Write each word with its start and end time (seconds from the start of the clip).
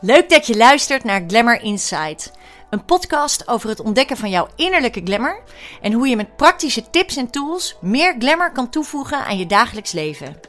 Leuk 0.00 0.30
dat 0.30 0.46
je 0.46 0.56
luistert 0.56 1.04
naar 1.04 1.24
Glamour 1.26 1.62
Insight. 1.62 2.32
Een 2.70 2.84
podcast 2.84 3.48
over 3.48 3.68
het 3.68 3.80
ontdekken 3.80 4.16
van 4.16 4.30
jouw 4.30 4.48
innerlijke 4.56 5.00
glamour 5.04 5.42
en 5.80 5.92
hoe 5.92 6.08
je 6.08 6.16
met 6.16 6.36
praktische 6.36 6.90
tips 6.90 7.16
en 7.16 7.30
tools 7.30 7.76
meer 7.80 8.14
glamour 8.18 8.52
kan 8.52 8.70
toevoegen 8.70 9.24
aan 9.24 9.38
je 9.38 9.46
dagelijks 9.46 9.92
leven. 9.92 10.40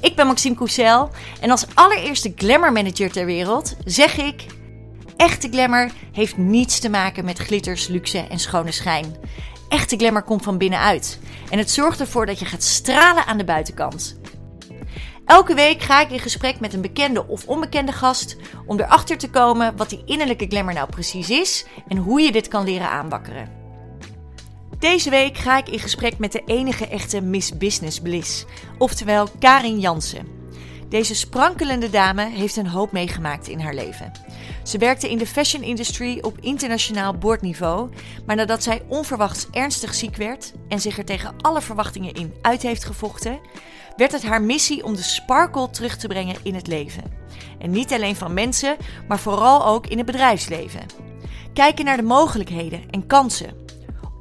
Ik 0.00 0.16
ben 0.16 0.26
Maxime 0.26 0.54
Coussel 0.54 1.10
en 1.40 1.50
als 1.50 1.66
allereerste 1.74 2.32
glamour 2.36 2.72
manager 2.72 3.12
ter 3.12 3.26
wereld 3.26 3.76
zeg 3.84 4.18
ik: 4.18 4.46
echte 5.16 5.48
glamour 5.48 5.90
heeft 6.12 6.36
niets 6.36 6.78
te 6.78 6.88
maken 6.88 7.24
met 7.24 7.38
glitters, 7.38 7.86
luxe 7.86 8.26
en 8.30 8.38
schone 8.38 8.72
schijn. 8.72 9.16
Echte 9.68 9.96
glamour 9.96 10.22
komt 10.22 10.42
van 10.42 10.58
binnenuit 10.58 11.18
en 11.50 11.58
het 11.58 11.70
zorgt 11.70 12.00
ervoor 12.00 12.26
dat 12.26 12.38
je 12.38 12.44
gaat 12.44 12.62
stralen 12.62 13.26
aan 13.26 13.38
de 13.38 13.44
buitenkant. 13.44 14.16
Elke 15.26 15.54
week 15.54 15.82
ga 15.82 16.00
ik 16.00 16.10
in 16.10 16.18
gesprek 16.18 16.60
met 16.60 16.74
een 16.74 16.80
bekende 16.80 17.26
of 17.26 17.46
onbekende 17.46 17.92
gast 17.92 18.36
om 18.66 18.80
erachter 18.80 19.18
te 19.18 19.30
komen 19.30 19.76
wat 19.76 19.90
die 19.90 20.02
innerlijke 20.04 20.46
glamour 20.48 20.74
nou 20.74 20.88
precies 20.88 21.30
is 21.30 21.66
en 21.88 21.96
hoe 21.96 22.20
je 22.20 22.32
dit 22.32 22.48
kan 22.48 22.64
leren 22.64 22.90
aanwakkeren. 22.90 23.50
Deze 24.78 25.10
week 25.10 25.36
ga 25.36 25.58
ik 25.58 25.68
in 25.68 25.78
gesprek 25.78 26.18
met 26.18 26.32
de 26.32 26.42
enige 26.44 26.88
echte 26.88 27.20
Miss 27.20 27.56
Business 27.56 28.00
Bliss, 28.00 28.44
oftewel 28.78 29.28
Karin 29.38 29.78
Jansen. 29.78 30.26
Deze 30.88 31.14
sprankelende 31.14 31.90
dame 31.90 32.30
heeft 32.30 32.56
een 32.56 32.66
hoop 32.66 32.92
meegemaakt 32.92 33.48
in 33.48 33.60
haar 33.60 33.74
leven. 33.74 34.12
Ze 34.64 34.78
werkte 34.78 35.10
in 35.10 35.18
de 35.18 35.26
fashion 35.26 35.62
industry 35.62 36.18
op 36.20 36.38
internationaal 36.40 37.14
boordniveau, 37.14 37.90
maar 38.26 38.36
nadat 38.36 38.62
zij 38.62 38.82
onverwachts 38.88 39.46
ernstig 39.50 39.94
ziek 39.94 40.16
werd 40.16 40.52
en 40.68 40.80
zich 40.80 40.98
er 40.98 41.04
tegen 41.04 41.34
alle 41.40 41.62
verwachtingen 41.62 42.14
in 42.14 42.34
uit 42.42 42.62
heeft 42.62 42.84
gevochten, 42.84 43.38
werd 43.96 44.12
het 44.12 44.22
haar 44.22 44.42
missie 44.42 44.84
om 44.84 44.94
de 44.94 45.02
sparkle 45.02 45.70
terug 45.70 45.96
te 45.96 46.08
brengen 46.08 46.36
in 46.42 46.54
het 46.54 46.66
leven. 46.66 47.02
En 47.58 47.70
niet 47.70 47.92
alleen 47.92 48.16
van 48.16 48.34
mensen, 48.34 48.76
maar 49.08 49.18
vooral 49.18 49.66
ook 49.66 49.86
in 49.86 49.96
het 49.96 50.06
bedrijfsleven. 50.06 50.86
Kijken 51.52 51.84
naar 51.84 51.96
de 51.96 52.02
mogelijkheden 52.02 52.82
en 52.90 53.06
kansen. 53.06 53.64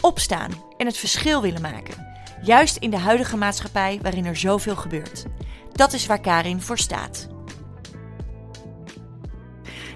Opstaan 0.01 0.51
en 0.77 0.85
het 0.85 0.97
verschil 0.97 1.41
willen 1.41 1.61
maken. 1.61 2.07
Juist 2.41 2.77
in 2.77 2.89
de 2.89 2.97
huidige 2.97 3.37
maatschappij 3.37 3.99
waarin 4.01 4.25
er 4.25 4.35
zoveel 4.35 4.75
gebeurt. 4.75 5.25
Dat 5.71 5.93
is 5.93 6.05
waar 6.05 6.21
Karin 6.21 6.61
voor 6.61 6.77
staat. 6.77 7.27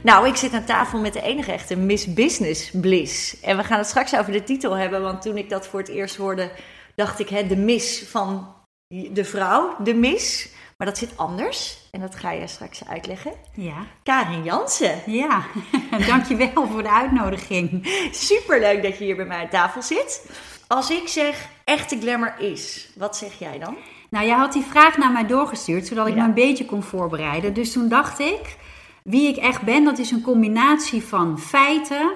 Nou, 0.04 0.28
ik 0.28 0.36
zit 0.36 0.54
aan 0.54 0.66
tafel 0.66 1.00
met 1.00 1.14
de 1.14 1.22
enige 1.22 1.52
echte 1.52 1.76
Miss 1.76 2.14
Business 2.14 2.72
Bliss. 2.72 3.40
En 3.40 3.58
we 3.58 3.64
gaan 3.64 3.78
het 3.78 3.88
straks 3.88 4.16
over 4.16 4.32
de 4.32 4.44
titel 4.44 4.74
hebben, 4.74 5.02
want 5.02 5.22
toen 5.22 5.38
ik 5.38 5.50
dat 5.50 5.68
voor 5.68 5.80
het 5.80 5.90
eerst 5.90 6.16
hoorde, 6.16 6.52
dacht 6.96 7.20
ik, 7.20 7.30
hè, 7.30 7.48
de 7.48 7.58
Miss 7.58 8.04
van 8.04 8.48
de 8.90 9.26
vrouw, 9.26 9.76
de 9.84 9.94
Miss. 9.94 10.48
Maar 10.78 10.88
dat 10.88 10.98
zit 10.98 11.18
anders. 11.18 11.78
En 11.92 12.00
dat 12.02 12.16
ga 12.16 12.32
je 12.32 12.48
straks 12.48 12.88
uitleggen. 12.88 13.32
Ja. 13.54 13.76
Karin 14.04 14.44
Jansen. 14.44 15.00
Ja, 15.06 15.44
dankjewel 16.08 16.68
voor 16.68 16.84
de 16.84 16.90
uitnodiging. 16.92 17.88
Superleuk 18.12 18.84
dat 18.84 18.98
je 18.98 19.04
hier 19.04 19.16
bij 19.16 19.26
mij 19.26 19.42
aan 19.42 19.50
tafel 19.50 19.82
zit. 19.82 20.26
Als 20.68 20.90
ik 20.90 21.08
zeg 21.08 21.48
echte 21.64 22.00
glamour 22.00 22.34
is, 22.40 22.90
wat 22.96 23.18
zeg 23.18 23.40
jij 23.40 23.60
dan? 23.60 23.78
Nou, 24.10 24.26
jij 24.26 24.36
had 24.36 24.54
die 24.54 24.64
vraag 24.70 24.98
naar 24.98 25.12
mij 25.12 25.26
doorgestuurd, 25.28 25.88
zodat 25.88 26.08
ik 26.08 26.14
Ja. 26.16 26.22
me 26.22 26.28
een 26.28 26.34
beetje 26.34 26.66
kon 26.66 26.84
voorbereiden. 26.84 27.54
Dus 27.54 27.72
toen 27.72 27.88
dacht 27.90 28.20
ik, 28.20 28.56
wie 29.04 29.28
ik 29.28 29.38
echt 29.38 29.62
ben, 29.62 29.84
dat 29.84 29.98
is 29.98 30.12
een 30.12 30.22
combinatie 30.22 31.04
van 31.04 31.40
feiten 31.40 32.12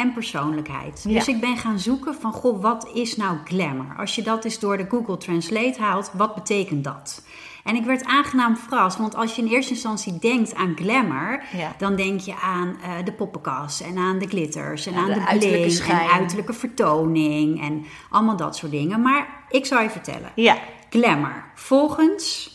en 0.00 0.12
persoonlijkheid. 0.12 1.04
Ja. 1.08 1.14
Dus 1.14 1.28
ik 1.28 1.40
ben 1.40 1.56
gaan 1.56 1.78
zoeken 1.78 2.14
van, 2.14 2.32
goh, 2.32 2.62
wat 2.62 2.88
is 2.94 3.16
nou 3.16 3.38
glamour? 3.44 3.96
Als 3.96 4.14
je 4.14 4.22
dat 4.22 4.44
eens 4.44 4.58
door 4.58 4.76
de 4.76 4.86
Google 4.88 5.16
Translate 5.16 5.80
haalt, 5.82 6.10
wat 6.12 6.34
betekent 6.34 6.84
dat? 6.84 7.24
En 7.64 7.74
ik 7.76 7.84
werd 7.84 8.04
aangenaam 8.04 8.56
verrast, 8.56 8.98
want 8.98 9.14
als 9.14 9.36
je 9.36 9.42
in 9.42 9.48
eerste 9.48 9.72
instantie 9.72 10.18
denkt 10.18 10.54
aan 10.54 10.76
glamour, 10.76 11.44
Ja. 11.52 11.74
dan 11.78 11.96
denk 11.96 12.20
je 12.20 12.34
aan 12.36 12.76
eh, 12.80 13.04
de 13.04 13.12
poppenkast 13.12 13.80
en 13.80 13.98
aan 13.98 14.18
de 14.18 14.26
glitters 14.28 14.86
en 14.86 14.92
Ja, 14.92 14.98
aan 14.98 15.06
de 15.08 15.14
de, 15.14 15.20
uiterlijke 15.26 15.56
bling 15.58 15.72
schijn. 15.72 16.00
en 16.08 16.10
uiterlijke 16.10 16.52
vertoning 16.52 17.60
en 17.62 17.84
allemaal 18.10 18.36
dat 18.36 18.56
soort 18.56 18.72
dingen. 18.72 19.02
Maar 19.02 19.44
ik 19.48 19.66
zal 19.66 19.82
je 19.82 19.90
vertellen. 19.90 20.32
Ja. 20.34 20.58
Glamour. 20.90 21.44
Volgens 21.54 22.50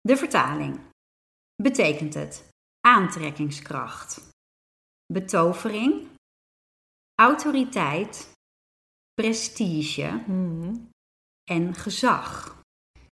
de 0.00 0.16
vertaling 0.16 0.80
betekent 1.62 2.14
het 2.14 2.44
aantrekkingskracht, 2.86 4.20
betovering, 5.12 6.07
autoriteit, 7.20 8.32
prestige 9.14 10.22
Mhm. 10.26 10.74
en 11.50 11.74
gezag. 11.74 12.56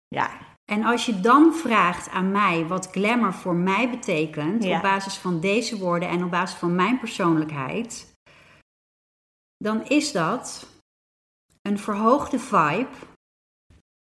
Ja. 0.07 0.53
En 0.71 0.83
als 0.83 1.05
je 1.05 1.19
dan 1.19 1.53
vraagt 1.53 2.09
aan 2.09 2.31
mij 2.31 2.67
wat 2.67 2.91
glamour 2.91 3.33
voor 3.33 3.55
mij 3.55 3.89
betekent, 3.89 4.63
Ja. 4.63 4.75
op 4.75 4.81
basis 4.81 5.17
van 5.17 5.39
deze 5.39 5.77
woorden 5.77 6.09
en 6.09 6.23
op 6.23 6.31
basis 6.31 6.59
van 6.59 6.75
mijn 6.75 6.99
persoonlijkheid, 6.99 8.13
dan 9.57 9.85
is 9.87 10.11
dat 10.11 10.67
een 11.61 11.79
verhoogde 11.79 12.39
vibe 12.39 12.89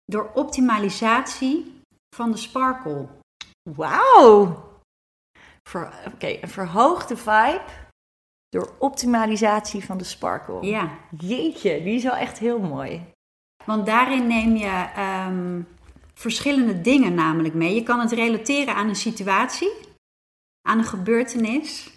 door 0.04 0.30
optimalisatie 0.34 1.80
van 2.16 2.30
de 2.30 2.36
sparkle. 2.36 3.08
Wauw. 3.70 4.70
Oké, 6.06 6.26
een 6.42 6.48
verhoogde 6.48 7.16
vibe 7.16 7.62
door 8.52 8.74
optimalisatie 8.78 9.84
van 9.84 9.98
de 9.98 10.04
sparkle. 10.04 10.66
Ja, 10.66 10.98
Jeetje, 11.18 11.82
die 11.82 11.94
is 11.94 12.02
wel 12.02 12.16
echt 12.16 12.38
heel 12.38 12.58
mooi. 12.58 13.04
want 13.64 13.86
daarin 13.86 14.26
neem 14.26 14.56
je 14.56 14.90
ehm, 14.94 15.62
verschillende 16.14 16.80
dingen 16.80 17.14
namelijk 17.14 17.54
mee. 17.54 17.74
Je 17.74 17.82
kan 17.82 18.00
het 18.00 18.12
relateren 18.12 18.74
aan 18.74 18.88
een 18.88 18.96
situatie, 18.96 19.72
aan 20.68 20.78
een 20.78 20.84
gebeurtenis 20.84 21.90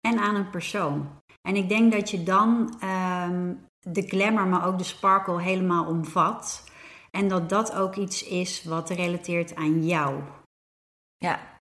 en 0.00 0.18
aan 0.18 0.34
een 0.34 0.50
persoon. 0.50 1.08
En 1.48 1.56
ik 1.56 1.68
denk 1.68 1.92
dat 1.92 2.10
je 2.10 2.22
dan 2.22 2.76
ehm, 2.80 3.54
de 3.78 4.02
glamour, 4.02 4.46
maar 4.46 4.66
ook 4.66 4.78
de 4.78 4.84
sparkle 4.84 5.42
helemaal 5.42 5.86
omvat. 5.86 6.70
En 7.10 7.28
dat 7.28 7.48
dat 7.48 7.74
ook 7.74 7.96
iets 7.96 8.24
is 8.24 8.64
wat 8.64 8.90
relateert 8.90 9.54
aan 9.54 9.86
jou. 9.86 10.22
Ja. 11.16 11.57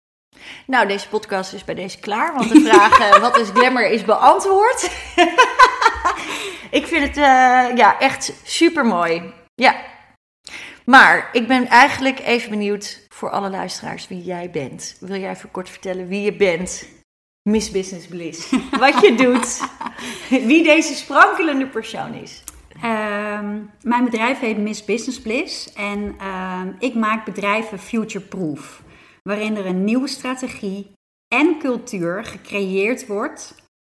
Nou, 0.66 0.88
deze 0.88 1.08
podcast 1.08 1.54
is 1.54 1.64
bij 1.64 1.76
deze 1.76 2.00
klaar, 2.00 2.34
want 2.34 2.50
de 2.50 2.62
vraag 2.62 3.00
eh, 3.12 3.22
wat 3.22 3.38
is 3.38 3.50
glamour 3.50 3.90
is 3.90 4.06
beantwoord. 4.06 4.84
ik 6.80 6.88
vind 6.88 7.04
het 7.04 7.18
eh, 7.18 7.78
ja, 7.78 8.00
echt 8.00 8.34
super 8.44 8.86
mooi. 8.86 9.34
Ja. 9.56 9.76
Maar 10.86 11.30
ik 11.32 11.48
ben 11.48 11.68
eigenlijk 11.68 12.20
even 12.20 12.50
benieuwd 12.50 13.06
voor 13.10 13.30
alle 13.30 13.50
luisteraars 13.50 14.08
wie 14.08 14.24
jij 14.24 14.50
bent. 14.52 14.98
Wil 15.00 15.20
jij 15.20 15.30
even 15.30 15.52
kort 15.52 15.70
vertellen 15.70 16.08
wie 16.08 16.22
je 16.22 16.34
bent? 16.34 16.88
Miss 17.42 17.72
Business 17.72 18.08
Bliss. 18.08 18.52
Wat 18.80 19.02
je 19.02 19.16
doet. 19.16 19.70
Wie 20.48 20.64
deze 20.64 20.96
sprankelende 20.96 21.68
persoon 21.68 22.14
is. 22.14 22.44
Ehm, 22.82 23.60
mijn 23.82 24.04
bedrijf 24.04 24.40
heet 24.40 24.58
Miss 24.58 24.86
Business 24.86 25.22
Bliss 25.22 25.74
en 25.74 26.16
ehm, 26.20 26.72
ik 26.80 26.96
maak 26.96 27.26
bedrijven 27.26 27.80
future-proof. 27.80 28.82
Waarin 29.28 29.56
er 29.56 29.66
een 29.66 29.84
nieuwe 29.84 30.08
strategie 30.08 30.92
en 31.36 31.60
cultuur 31.60 32.26
gecreëerd 32.26 33.08
wordt. 33.08 33.56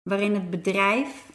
Waarin 0.09 0.35
het 0.35 0.51
bedrijf 0.51 1.27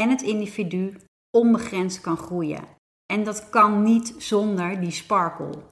en 0.00 0.10
het 0.10 0.22
individu 0.22 0.96
onbegrensd 1.36 2.00
kan 2.00 2.16
groeien. 2.16 2.68
En 3.12 3.24
dat 3.24 3.50
kan 3.50 3.82
niet 3.82 4.14
zonder 4.18 4.80
die 4.80 4.90
sparkle. 4.90 5.62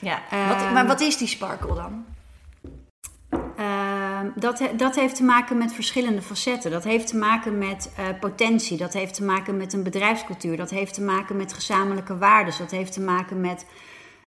Ja. 0.00 0.30
Ehm, 0.30 0.72
maar 0.72 0.86
wat 0.86 1.00
is 1.00 1.16
die 1.16 1.28
sparkle 1.28 1.74
dan? 1.74 2.04
Ehm, 3.56 4.30
dat, 4.34 4.70
dat 4.76 4.94
heeft 4.94 5.16
te 5.16 5.24
maken 5.24 5.58
met 5.58 5.72
verschillende 5.72 6.22
facetten. 6.22 6.70
Dat 6.70 6.84
heeft 6.84 7.06
te 7.06 7.16
maken 7.16 7.58
met 7.58 7.92
eh, 7.96 8.18
potentie. 8.20 8.76
Dat 8.76 8.92
heeft 8.92 9.14
te 9.14 9.24
maken 9.24 9.56
met 9.56 9.72
een 9.72 9.82
bedrijfscultuur. 9.82 10.56
Dat 10.56 10.70
heeft 10.70 10.94
te 10.94 11.02
maken 11.02 11.36
met 11.36 11.52
gezamenlijke 11.52 12.18
waarden. 12.18 12.54
Dat 12.58 12.70
heeft 12.70 12.92
te 12.92 13.00
maken 13.00 13.40
met 13.40 13.66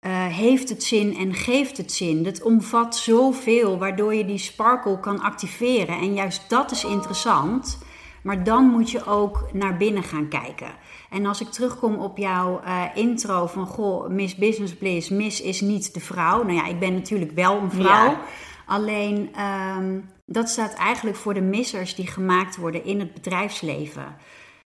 eh, 0.02 0.26
heeft 0.26 0.70
het 0.70 0.84
zin 0.84 1.18
en 1.18 1.34
geeft 1.34 1.78
het 1.78 1.92
zin. 1.92 2.24
Dat 2.24 2.42
omvat 2.42 2.96
zoveel 2.96 3.78
waardoor 3.78 4.14
je 4.14 4.26
die 4.26 4.38
sparkle 4.38 5.00
kan 5.00 5.22
activeren. 5.22 6.00
En 6.00 6.14
juist 6.14 6.50
dat 6.50 6.72
is 6.72 6.84
interessant. 6.84 7.78
Maar 8.24 8.44
dan 8.44 8.64
moet 8.64 8.92
je 8.92 9.06
ook 9.06 9.50
naar 9.54 9.78
binnen 9.78 10.04
gaan 10.04 10.28
kijken. 10.28 10.72
En 11.10 11.26
als 11.26 11.42
ik 11.42 11.48
terugkom 11.48 11.96
op 11.96 12.18
jouw 12.18 12.62
eh, 12.62 12.84
intro 12.94 13.48
van 13.48 13.66
goh, 13.66 14.10
Miss 14.10 14.36
Business 14.36 14.76
Bliss, 14.76 15.10
Miss 15.10 15.42
is 15.42 15.62
niet 15.62 15.94
de 15.94 16.00
vrouw. 16.00 16.44
Nou 16.44 16.54
ja, 16.54 16.66
ik 16.66 16.80
ben 16.80 16.94
natuurlijk 16.94 17.32
wel 17.32 17.58
een 17.58 17.72
vrouw. 17.72 18.10
Ja. 18.10 18.22
Alleen 18.66 19.30
ehm, 19.36 20.00
dat 20.26 20.50
staat 20.50 20.74
eigenlijk 20.74 21.18
voor 21.18 21.34
de 21.34 21.42
missers 21.42 21.96
die 21.96 22.08
gemaakt 22.08 22.58
worden 22.58 22.86
in 22.86 23.00
het 23.00 23.14
bedrijfsleven. 23.14 24.16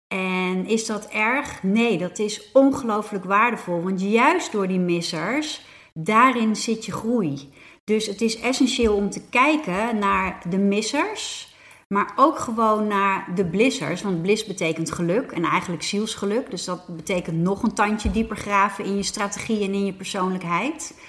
En 0.09 0.65
is 0.65 0.85
dat 0.85 1.07
erg? 1.07 1.63
Nee, 1.63 1.97
dat 1.97 2.19
is 2.19 2.51
ongelooflijk 2.53 3.23
waardevol. 3.23 3.81
Want 3.81 4.01
juist 4.01 4.51
door 4.51 4.67
die 4.67 4.79
missers, 4.79 5.65
daarin 5.93 6.55
zit 6.55 6.85
je 6.85 6.91
groei. 6.91 7.53
Dus 7.83 8.05
het 8.05 8.21
is 8.21 8.39
essentieel 8.39 8.95
om 8.95 9.09
te 9.09 9.29
kijken 9.29 9.99
naar 9.99 10.41
de 10.49 10.57
missers. 10.57 11.53
Maar 11.87 12.13
ook 12.15 12.39
gewoon 12.39 12.87
naar 12.87 13.31
de 13.35 13.45
blissers. 13.45 14.01
Want 14.01 14.21
bliss 14.21 14.45
betekent 14.45 14.91
geluk 14.91 15.31
en 15.31 15.43
eigenlijk 15.43 15.83
zielsgeluk. 15.83 16.51
Dus 16.51 16.65
dat 16.65 16.95
betekent 16.95 17.37
nog 17.37 17.63
een 17.63 17.73
tandje 17.73 18.11
dieper 18.11 18.37
graven 18.37 18.85
in 18.85 18.95
je 18.95 19.03
strategie 19.03 19.63
en 19.63 19.73
in 19.73 19.85
je 19.85 19.93
persoonlijkheid. 19.93 20.99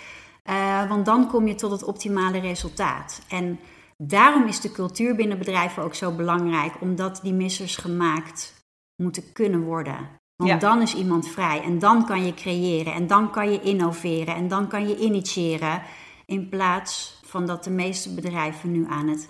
Eh, 0.42 0.88
want 0.88 1.06
dan 1.06 1.28
kom 1.28 1.46
je 1.46 1.54
tot 1.54 1.70
het 1.70 1.84
optimale 1.84 2.38
resultaat. 2.38 3.22
En 3.28 3.58
Daarom 4.02 4.46
is 4.46 4.60
de 4.60 4.72
cultuur 4.72 5.14
binnen 5.14 5.38
bedrijven 5.38 5.82
ook 5.82 5.94
zo 5.94 6.12
belangrijk, 6.12 6.72
omdat 6.80 7.20
die 7.22 7.32
missers 7.32 7.76
gemaakt 7.76 8.59
moeten 9.00 9.32
kunnen 9.32 9.62
worden. 9.62 10.08
Want 10.36 10.50
Ja. 10.50 10.56
dan 10.56 10.82
is 10.82 10.94
iemand 10.94 11.28
vrij 11.28 11.62
en 11.62 11.78
dan 11.78 12.06
kan 12.06 12.24
je 12.26 12.34
creëren 12.34 12.92
en 12.92 13.06
dan 13.06 13.30
kan 13.30 13.52
je 13.52 13.60
innoveren 13.60 14.34
en 14.34 14.48
dan 14.48 14.68
kan 14.68 14.88
je 14.88 14.96
initiëren. 14.98 15.82
In 16.26 16.48
plaats 16.48 17.20
van 17.24 17.46
dat 17.46 17.64
de 17.64 17.70
meeste 17.70 18.14
bedrijven 18.14 18.72
nu 18.72 18.86
aan 18.88 19.08
het 19.08 19.28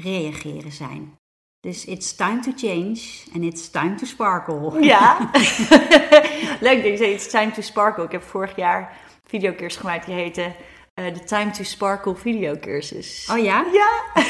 reageren 0.00 0.72
zijn. 0.72 1.18
Dus 1.60 1.84
it's 1.84 2.14
time 2.14 2.40
to 2.40 2.52
change 2.56 3.00
and 3.34 3.44
it's 3.44 3.70
time 3.70 3.94
to 3.94 4.06
sparkle. 4.06 4.82
Ja. 4.82 5.16
Leuk 6.66 6.82
dat 6.82 6.90
je 6.90 6.96
zei, 6.96 7.12
it's 7.12 7.30
time 7.30 7.50
to 7.50 7.62
sparkle. 7.62 8.04
Ik 8.04 8.12
heb 8.12 8.22
vorig 8.22 8.56
jaar 8.56 8.80
een 8.80 9.20
videocursus 9.30 9.80
gemaakt 9.80 10.06
die 10.06 10.14
heette 10.14 10.54
eh, 10.94 11.14
de 11.14 11.24
Time 11.24 11.50
to 11.50 11.62
Sparkle 11.62 12.14
videocursus. 12.16 13.28
Oh 13.32 13.38
ja? 13.38 13.64
Ja. 13.72 14.22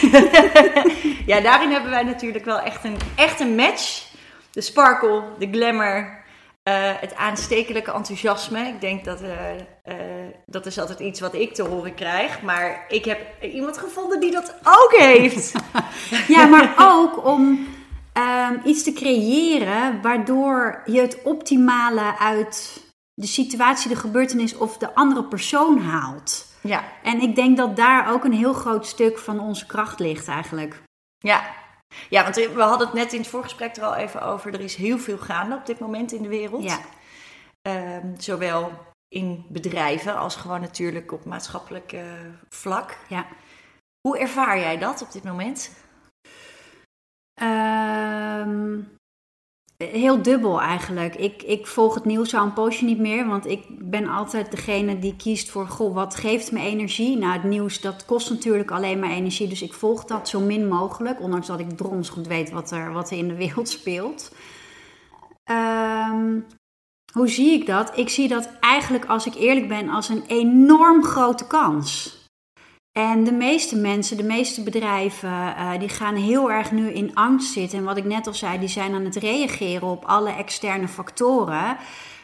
ja, 1.35 1.41
daarin 1.41 1.71
hebben 1.71 1.91
wij 1.91 2.03
natuurlijk 2.03 2.45
wel 2.45 2.59
echt 2.61 2.85
een, 2.85 2.97
echt 3.17 3.41
een 3.41 3.55
match. 3.55 4.09
De 4.51 4.61
sparkle, 4.61 5.23
de 5.39 5.49
glamour, 5.51 6.21
eh, 6.63 6.93
het 7.01 7.15
aanstekelijke 7.17 7.93
enthousiasme. 7.93 8.67
Ik 8.67 8.81
denk 8.81 9.05
dat 9.05 9.21
eh, 9.23 9.55
eh, 9.83 10.35
dat 10.47 10.67
is 10.67 10.79
altijd 10.79 10.99
iets 10.99 11.21
wat 11.21 11.35
ik 11.35 11.55
te 11.55 11.63
horen 11.63 11.95
krijg. 11.95 12.43
Maar 12.43 12.85
ik 12.89 13.05
heb 13.05 13.43
iemand 13.43 13.79
gevonden 13.79 14.21
die 14.21 14.31
dat 14.31 14.55
ook 14.65 14.95
heeft. 14.97 15.53
Ja, 16.29 16.47
maar 16.47 16.75
ook 16.79 17.27
om 17.27 17.67
ehm, 18.13 18.55
iets 18.65 18.83
te 18.83 18.93
creëren 18.93 20.03
waardoor 20.03 20.83
je 20.87 21.01
het 21.01 21.23
optimale 21.23 22.19
uit 22.19 22.83
de 23.15 23.27
situatie, 23.27 23.89
de 23.89 23.97
gebeurtenis 23.97 24.57
of 24.57 24.77
de 24.79 24.95
andere 24.95 25.25
persoon 25.25 25.79
haalt. 25.79 26.47
Ja, 26.61 26.85
En 27.03 27.21
ik 27.21 27.35
denk 27.35 27.57
dat 27.57 27.77
daar 27.77 28.13
ook 28.13 28.25
een 28.25 28.33
heel 28.33 28.53
groot 28.53 28.87
stuk 28.87 29.19
van 29.19 29.41
onze 29.41 29.67
kracht 29.67 30.01
ligt 30.01 30.29
eigenlijk. 30.29 30.83
ja. 31.19 31.60
Ja, 32.09 32.23
want 32.23 32.37
we 32.37 32.63
hadden 32.63 32.87
het 32.87 32.97
net 32.97 33.13
in 33.13 33.21
het 33.21 33.29
voorgesprek 33.29 33.77
er 33.77 33.85
al 33.85 33.95
even 33.95 34.23
over. 34.23 34.55
Er 34.55 34.61
is 34.61 34.75
heel 34.75 34.99
veel 34.99 35.19
gaande 35.19 35.57
op 35.57 35.67
dit 35.67 35.79
moment 35.79 36.13
in 36.13 36.23
de 36.23 36.29
wereld. 36.29 36.63
Ja. 36.63 36.81
Ehm, 37.63 38.19
zowel 38.19 38.73
in 39.09 39.47
bedrijven 39.49 40.17
als 40.17 40.37
gewoon 40.37 40.61
natuurlijk 40.61 41.13
op 41.13 41.25
maatschappelijk 41.25 41.97
vlak. 42.49 42.97
Ja. 43.09 43.27
Hoe 44.09 44.19
ervaar 44.19 44.59
jij 44.59 44.79
dat 44.79 45.03
op 45.03 45.13
dit 45.13 45.25
moment? 45.25 45.71
Ehm, 47.41 48.81
heel 49.85 50.23
dubbel 50.23 50.61
eigenlijk. 50.61 51.15
Ik, 51.15 51.43
ik 51.43 51.67
volg 51.67 51.95
het 51.95 52.05
nieuws 52.05 52.35
al 52.35 52.45
een 52.45 52.53
poosje 52.53 52.85
niet 52.85 52.99
meer, 52.99 53.27
want 53.27 53.47
ik 53.47 53.65
ben 53.69 54.09
altijd 54.09 54.51
degene 54.51 54.99
die 54.99 55.17
kiest 55.17 55.51
voor, 55.51 55.67
goh, 55.67 55.95
wat 55.95 56.15
geeft 56.15 56.53
me 56.53 56.61
energie? 56.61 57.17
Nou, 57.17 57.33
het 57.33 57.45
nieuws, 57.45 57.81
dat 57.81 58.05
kost 58.05 58.31
natuurlijk 58.31 58.71
alleen 58.71 58.99
maar 58.99 59.11
energie, 59.11 59.49
dus 59.49 59.63
ik 59.63 59.73
volg 59.73 60.05
dat 60.05 60.29
zo 60.29 60.41
min 60.41 60.69
mogelijk, 60.69 61.21
ondanks 61.21 61.47
dat 61.47 61.61
ik 61.61 61.77
drons 61.77 62.09
goed 62.09 62.27
weet 62.27 62.51
wat 62.51 62.71
er, 62.71 62.93
wat 62.93 63.11
er 63.11 63.19
in 63.19 63.29
de 63.29 63.35
wereld 63.35 63.69
speelt. 63.79 64.33
Ehm, 65.45 66.41
hoe 67.13 67.29
zie 67.29 67.53
ik 67.53 67.67
dat? 67.67 67.99
Ik 67.99 68.09
zie 68.09 68.29
dat 68.29 68.51
eigenlijk, 68.61 69.05
als 69.05 69.27
ik 69.27 69.35
eerlijk 69.35 69.69
ben, 69.69 69.89
als 69.89 70.09
een 70.09 70.25
enorm 70.27 71.05
grote 71.05 71.47
kans. 71.47 72.20
En 72.93 73.25
de 73.25 73.33
meeste 73.33 73.77
mensen, 73.77 74.17
de 74.17 74.23
meeste 74.23 74.63
bedrijven, 74.63 75.57
eh, 75.57 75.79
die 75.79 75.89
gaan 75.89 76.15
heel 76.15 76.51
erg 76.51 76.73
nu 76.73 76.93
in 76.93 77.15
angst 77.15 77.53
zitten. 77.53 77.79
En 77.79 77.85
wat 77.85 77.97
ik 77.97 78.05
net 78.05 78.27
al 78.27 78.35
zei, 78.35 78.59
die 78.59 78.69
zijn 78.69 78.95
aan 78.95 79.05
het 79.05 79.17
reageren 79.17 79.89
op 79.89 80.05
alle 80.05 80.31
externe 80.31 80.89
factoren. 80.89 81.77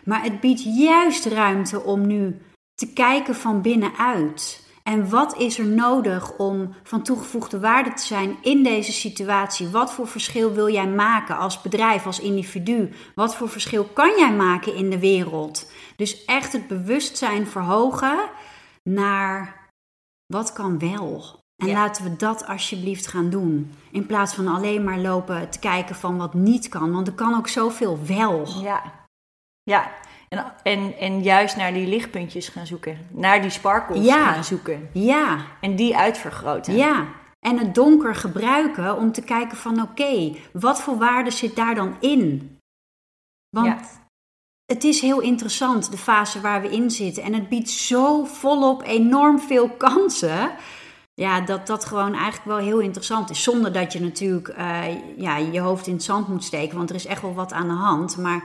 Maar 0.04 0.22
het 0.22 0.40
biedt 0.40 0.76
juist 0.76 1.24
ruimte 1.24 1.82
om 1.82 2.06
nu 2.06 2.40
te 2.74 2.92
kijken 2.92 3.34
van 3.34 3.62
binnenuit. 3.62 4.64
En 4.82 5.10
wat 5.10 5.36
is 5.36 5.58
er 5.58 5.66
nodig 5.66 6.36
om 6.36 6.74
van 6.82 7.02
toegevoegde 7.02 7.60
waarde 7.60 7.92
te 7.92 8.02
zijn 8.02 8.36
in 8.42 8.62
deze 8.62 8.92
situatie? 8.92 9.68
Wat 9.68 9.92
voor 9.92 10.08
verschil 10.08 10.52
wil 10.52 10.70
jij 10.70 10.88
maken 10.88 11.36
als 11.36 11.60
bedrijf, 11.60 12.06
als 12.06 12.20
individu? 12.20 12.92
Wat 13.14 13.36
voor 13.36 13.48
verschil 13.48 13.84
kan 13.84 14.10
jij 14.18 14.32
maken 14.32 14.74
in 14.74 14.90
de 14.90 14.98
wereld? 14.98 15.70
Dus 15.96 16.24
echt 16.24 16.52
het 16.52 16.66
bewustzijn 16.66 17.46
verhogen 17.46 18.18
naar 18.82 19.65
wat 20.26 20.52
kan 20.52 20.78
wel? 20.78 21.40
En 21.56 21.66
Ja. 21.66 21.72
laten 21.72 22.04
we 22.04 22.16
dat 22.16 22.46
alsjeblieft 22.46 23.06
gaan 23.06 23.30
doen. 23.30 23.72
In 23.90 24.06
plaats 24.06 24.34
van 24.34 24.46
alleen 24.48 24.84
maar 24.84 24.98
lopen 24.98 25.50
te 25.50 25.58
kijken 25.58 25.94
van 25.94 26.16
wat 26.16 26.34
niet 26.34 26.68
kan. 26.68 26.92
Want 26.92 27.06
er 27.06 27.12
kan 27.14 27.34
ook 27.36 27.48
zoveel 27.48 27.98
wel. 28.06 28.46
Ja. 28.62 28.82
Ja. 29.62 29.90
En, 30.28 30.44
en, 30.62 30.96
en 30.98 31.22
juist 31.22 31.56
naar 31.56 31.72
die 31.72 31.86
lichtpuntjes 31.86 32.48
gaan 32.48 32.66
zoeken. 32.66 33.06
Naar 33.10 33.40
die 33.40 33.50
sparkles 33.50 34.04
Ja. 34.04 34.32
gaan 34.32 34.44
zoeken. 34.44 34.88
Ja, 34.92 35.46
En 35.60 35.76
die 35.76 35.96
uitvergroten. 35.96 36.74
ja. 36.74 37.06
En 37.40 37.58
het 37.58 37.74
donker 37.74 38.14
gebruiken 38.14 38.96
om 38.96 39.12
te 39.12 39.22
kijken 39.22 39.56
van 39.56 39.82
oké, 39.82 40.34
wat 40.52 40.80
voor 40.82 40.96
waarde 40.98 41.30
zit 41.30 41.56
daar 41.56 41.74
dan 41.74 41.96
in? 42.00 42.56
Want 43.56 43.66
Ja. 43.66 44.04
Het 44.66 44.84
is 44.84 45.00
heel 45.00 45.20
interessant, 45.20 45.90
de 45.90 45.96
fase 45.98 46.40
waar 46.40 46.62
we 46.62 46.68
in 46.70 46.90
zitten. 46.90 47.22
En 47.22 47.34
het 47.34 47.48
biedt 47.48 47.70
zo 47.70 48.24
volop 48.24 48.82
enorm 48.82 49.40
veel 49.40 49.68
kansen. 49.68 50.50
Ja, 51.14 51.40
dat 51.40 51.66
dat 51.66 51.84
gewoon 51.84 52.12
eigenlijk 52.14 52.44
wel 52.44 52.56
heel 52.56 52.78
interessant 52.78 53.30
is. 53.30 53.42
Zonder 53.42 53.72
dat 53.72 53.92
je 53.92 54.00
natuurlijk 54.00 54.48
eh, 54.48 54.82
ja, 55.16 55.36
je 55.36 55.60
hoofd 55.60 55.86
in 55.86 55.92
het 55.92 56.02
zand 56.02 56.28
moet 56.28 56.44
steken. 56.44 56.76
Want 56.76 56.90
er 56.90 56.96
is 56.96 57.06
echt 57.06 57.22
wel 57.22 57.34
wat 57.34 57.52
aan 57.52 57.68
de 57.68 57.74
hand. 57.74 58.16
Maar 58.16 58.44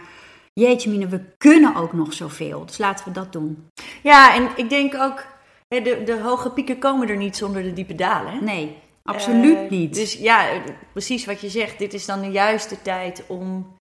jeetje 0.53 0.89
mine, 0.89 1.07
we 1.07 1.21
kunnen 1.37 1.75
ook 1.75 1.93
nog 1.93 2.13
zoveel. 2.13 2.65
Dus 2.65 2.77
laten 2.77 3.05
we 3.05 3.11
dat 3.11 3.31
doen. 3.31 3.67
Ja, 4.03 4.35
en 4.35 4.49
ik 4.55 4.69
denk 4.69 4.95
ook, 4.95 5.25
hè, 5.67 5.81
de, 5.81 6.03
de 6.05 6.19
hoge 6.21 6.49
pieken 6.51 6.79
komen 6.79 7.09
er 7.09 7.17
niet 7.17 7.37
zonder 7.37 7.63
de 7.63 7.73
diepe 7.73 7.95
dalen. 7.95 8.31
hè? 8.33 8.39
Nee, 8.39 8.77
absoluut 9.03 9.57
Eh, 9.57 9.69
niet. 9.69 9.93
Dus 9.93 10.13
ja, 10.13 10.45
precies 10.91 11.25
wat 11.25 11.41
je 11.41 11.49
zegt. 11.49 11.79
Dit 11.79 11.93
is 11.93 12.05
dan 12.05 12.21
de 12.21 12.29
juiste 12.31 12.81
tijd 12.81 13.23
om, 13.27 13.75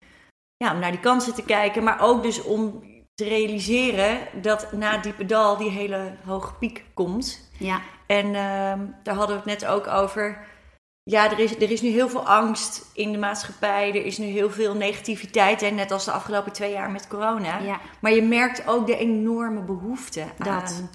ja, 0.65 0.73
om 0.73 0.79
naar 0.79 0.91
die 0.91 1.01
kansen 1.01 1.35
te 1.35 1.43
kijken. 1.43 1.85
Maar 1.85 2.01
ook 2.01 2.23
dus 2.23 2.43
om 2.43 2.83
te 3.15 3.25
realiseren 3.25 4.19
dat 4.43 4.73
na 4.73 4.97
diepe 4.99 5.25
dal 5.27 5.57
die 5.57 5.71
hele 5.71 6.17
hoge 6.27 6.55
piek 6.55 6.85
komt. 6.95 7.51
ja, 7.59 7.81
En 8.07 8.25
ehm, 8.35 8.79
daar 9.03 9.15
hadden 9.15 9.37
we 9.43 9.51
het 9.51 9.61
net 9.61 9.67
ook 9.67 9.87
over. 9.87 10.39
Ja, 11.03 11.31
er 11.31 11.39
is, 11.39 11.55
er 11.57 11.71
is 11.71 11.81
nu 11.81 11.89
heel 11.89 12.09
veel 12.09 12.27
angst 12.27 12.91
in 12.95 13.13
de 13.13 13.19
maatschappij. 13.19 13.89
Er 13.89 14.05
is 14.05 14.19
nu 14.19 14.27
heel 14.27 14.51
veel 14.51 14.75
negativiteit. 14.75 15.61
Hè? 15.61 15.71
Net 15.71 15.91
als 15.91 16.05
de 16.05 16.11
afgelopen 16.13 16.53
twee 16.53 16.73
jaar 16.73 16.91
met 16.91 17.09
corona. 17.09 17.59
ja, 17.59 17.81
Maar 18.01 18.13
je 18.13 18.23
merkt 18.23 18.67
ook 18.69 18.87
de 18.87 18.97
enorme 18.97 19.61
behoefte 19.61 20.25
Dat. 20.39 20.49
aan, 20.49 20.91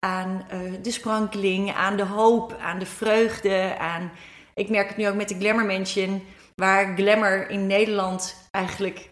aan 0.00 0.44
eh, 0.48 0.58
de 0.82 0.90
sprankeling, 0.90 1.72
aan 1.74 1.96
de 1.96 2.04
hoop, 2.04 2.56
aan 2.60 2.78
de 2.78 2.86
vreugde. 2.86 3.78
Aan, 3.78 4.10
ik 4.54 4.68
merk 4.68 4.88
het 4.88 4.96
nu 4.96 5.08
ook 5.08 5.14
met 5.14 5.28
de 5.28 5.38
Glamour 5.38 5.66
Mansion, 5.66 6.22
waar 6.54 6.96
glamour 6.96 7.50
in 7.50 7.66
Nederland 7.66 8.48
eigenlijk... 8.50 9.10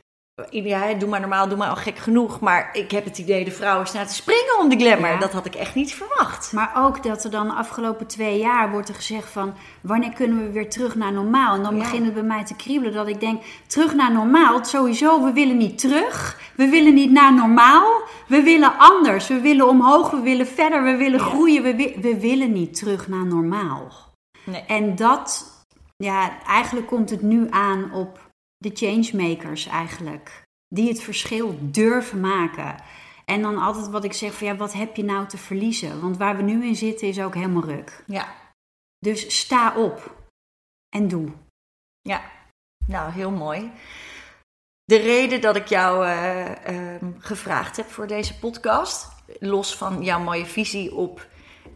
Ja, 0.51 0.95
doe 0.95 1.09
maar 1.09 1.21
normaal, 1.21 1.49
doe 1.49 1.59
maar 1.59 1.69
al 1.69 1.77
gek 1.77 1.99
genoeg. 1.99 2.41
Maar 2.41 2.69
ik 2.73 2.91
heb 2.91 3.05
het 3.05 3.19
idee, 3.19 3.45
de 3.45 3.51
vrouwen 3.51 3.87
staan 3.87 4.07
te 4.07 4.15
springen 4.15 4.59
om 4.59 4.69
de 4.69 4.77
glamour. 4.77 5.13
Ja. 5.13 5.19
Dat 5.19 5.33
had 5.33 5.47
ik 5.47 5.55
echt 5.55 5.75
niet 5.75 5.95
verwacht. 5.95 6.53
Maar 6.53 6.73
ook 6.77 7.03
dat 7.03 7.25
er 7.25 7.31
dan 7.31 7.47
de 7.49 7.55
afgelopen 7.55 8.07
twee 8.07 8.39
jaar 8.39 8.71
wordt 8.71 8.89
er 8.89 8.95
gezegd 8.95 9.29
van... 9.31 9.55
wanneer 9.83 10.13
kunnen 10.13 10.43
we 10.43 10.51
weer 10.51 10.71
terug 10.71 10.95
naar 10.95 11.13
normaal? 11.13 11.55
En 11.55 11.63
dan 11.63 11.77
Ja. 11.77 11.81
begint 11.83 12.05
het 12.05 12.15
bij 12.15 12.23
mij 12.23 12.45
te 12.45 12.57
kriebelen 12.57 12.93
dat 12.95 13.09
ik 13.09 13.21
denk... 13.21 13.43
terug 13.67 13.95
naar 13.95 14.13
normaal, 14.13 14.65
sowieso, 14.65 15.25
we 15.25 15.33
willen 15.33 15.57
niet 15.57 15.79
terug. 15.79 16.41
We 16.57 16.69
willen 16.69 16.95
niet 16.95 17.11
naar 17.11 17.35
normaal. 17.35 18.03
We 18.29 18.43
willen 18.43 18.79
anders. 18.79 19.29
We 19.29 19.41
willen 19.41 19.69
omhoog, 19.69 20.11
we 20.11 20.21
willen 20.21 20.47
verder, 20.47 20.83
we 20.85 20.97
willen 20.97 21.21
groeien. 21.21 21.63
We, 21.63 21.97
we 22.01 22.21
willen 22.21 22.53
niet 22.53 22.77
terug 22.77 23.09
naar 23.09 23.27
normaal. 23.27 23.93
Nee. 24.45 24.61
En 24.67 24.97
dat, 24.97 25.47
ja, 26.03 26.43
eigenlijk 26.43 26.87
komt 26.87 27.11
het 27.11 27.23
nu 27.23 27.51
aan 27.51 27.93
op 27.93 28.31
de 28.57 28.71
changemakers 28.75 29.67
eigenlijk. 29.67 30.43
Die 30.69 30.89
het 30.89 31.03
verschil 31.03 31.59
durven 31.61 32.21
maken. 32.21 32.83
En 33.25 33.43
dan 33.43 33.59
altijd 33.59 33.89
wat 33.89 34.05
ik 34.05 34.13
zeg 34.13 34.35
van 34.35 34.47
ja, 34.47 34.57
wat 34.57 34.73
heb 34.73 34.97
je 34.97 35.05
nou 35.05 35.27
te 35.27 35.39
verliezen? 35.39 36.01
Want 36.01 36.17
waar 36.17 36.37
we 36.37 36.43
nu 36.43 36.67
in 36.67 36.77
zitten 36.77 37.09
is 37.09 37.21
ook 37.21 37.35
helemaal 37.35 37.65
ruk. 37.65 38.05
Ja, 38.07 38.35
Dus 38.99 39.39
sta 39.39 39.77
op 39.77 40.17
en 40.97 41.09
doe. 41.09 41.29
ja. 42.01 42.39
Nou, 42.87 43.13
heel 43.13 43.31
mooi. 43.31 43.71
De 44.85 44.97
reden 44.97 45.41
dat 45.41 45.57
ik 45.57 45.67
jou 45.67 46.07
eh, 46.07 46.67
ehm, 46.67 47.13
gevraagd 47.19 47.77
heb 47.77 47.87
voor 47.87 48.07
deze 48.07 48.39
podcast, 48.39 49.09
los 49.41 49.77
van 49.77 50.03
jouw 50.03 50.21
mooie 50.21 50.47
visie 50.47 50.95
op 50.95 51.29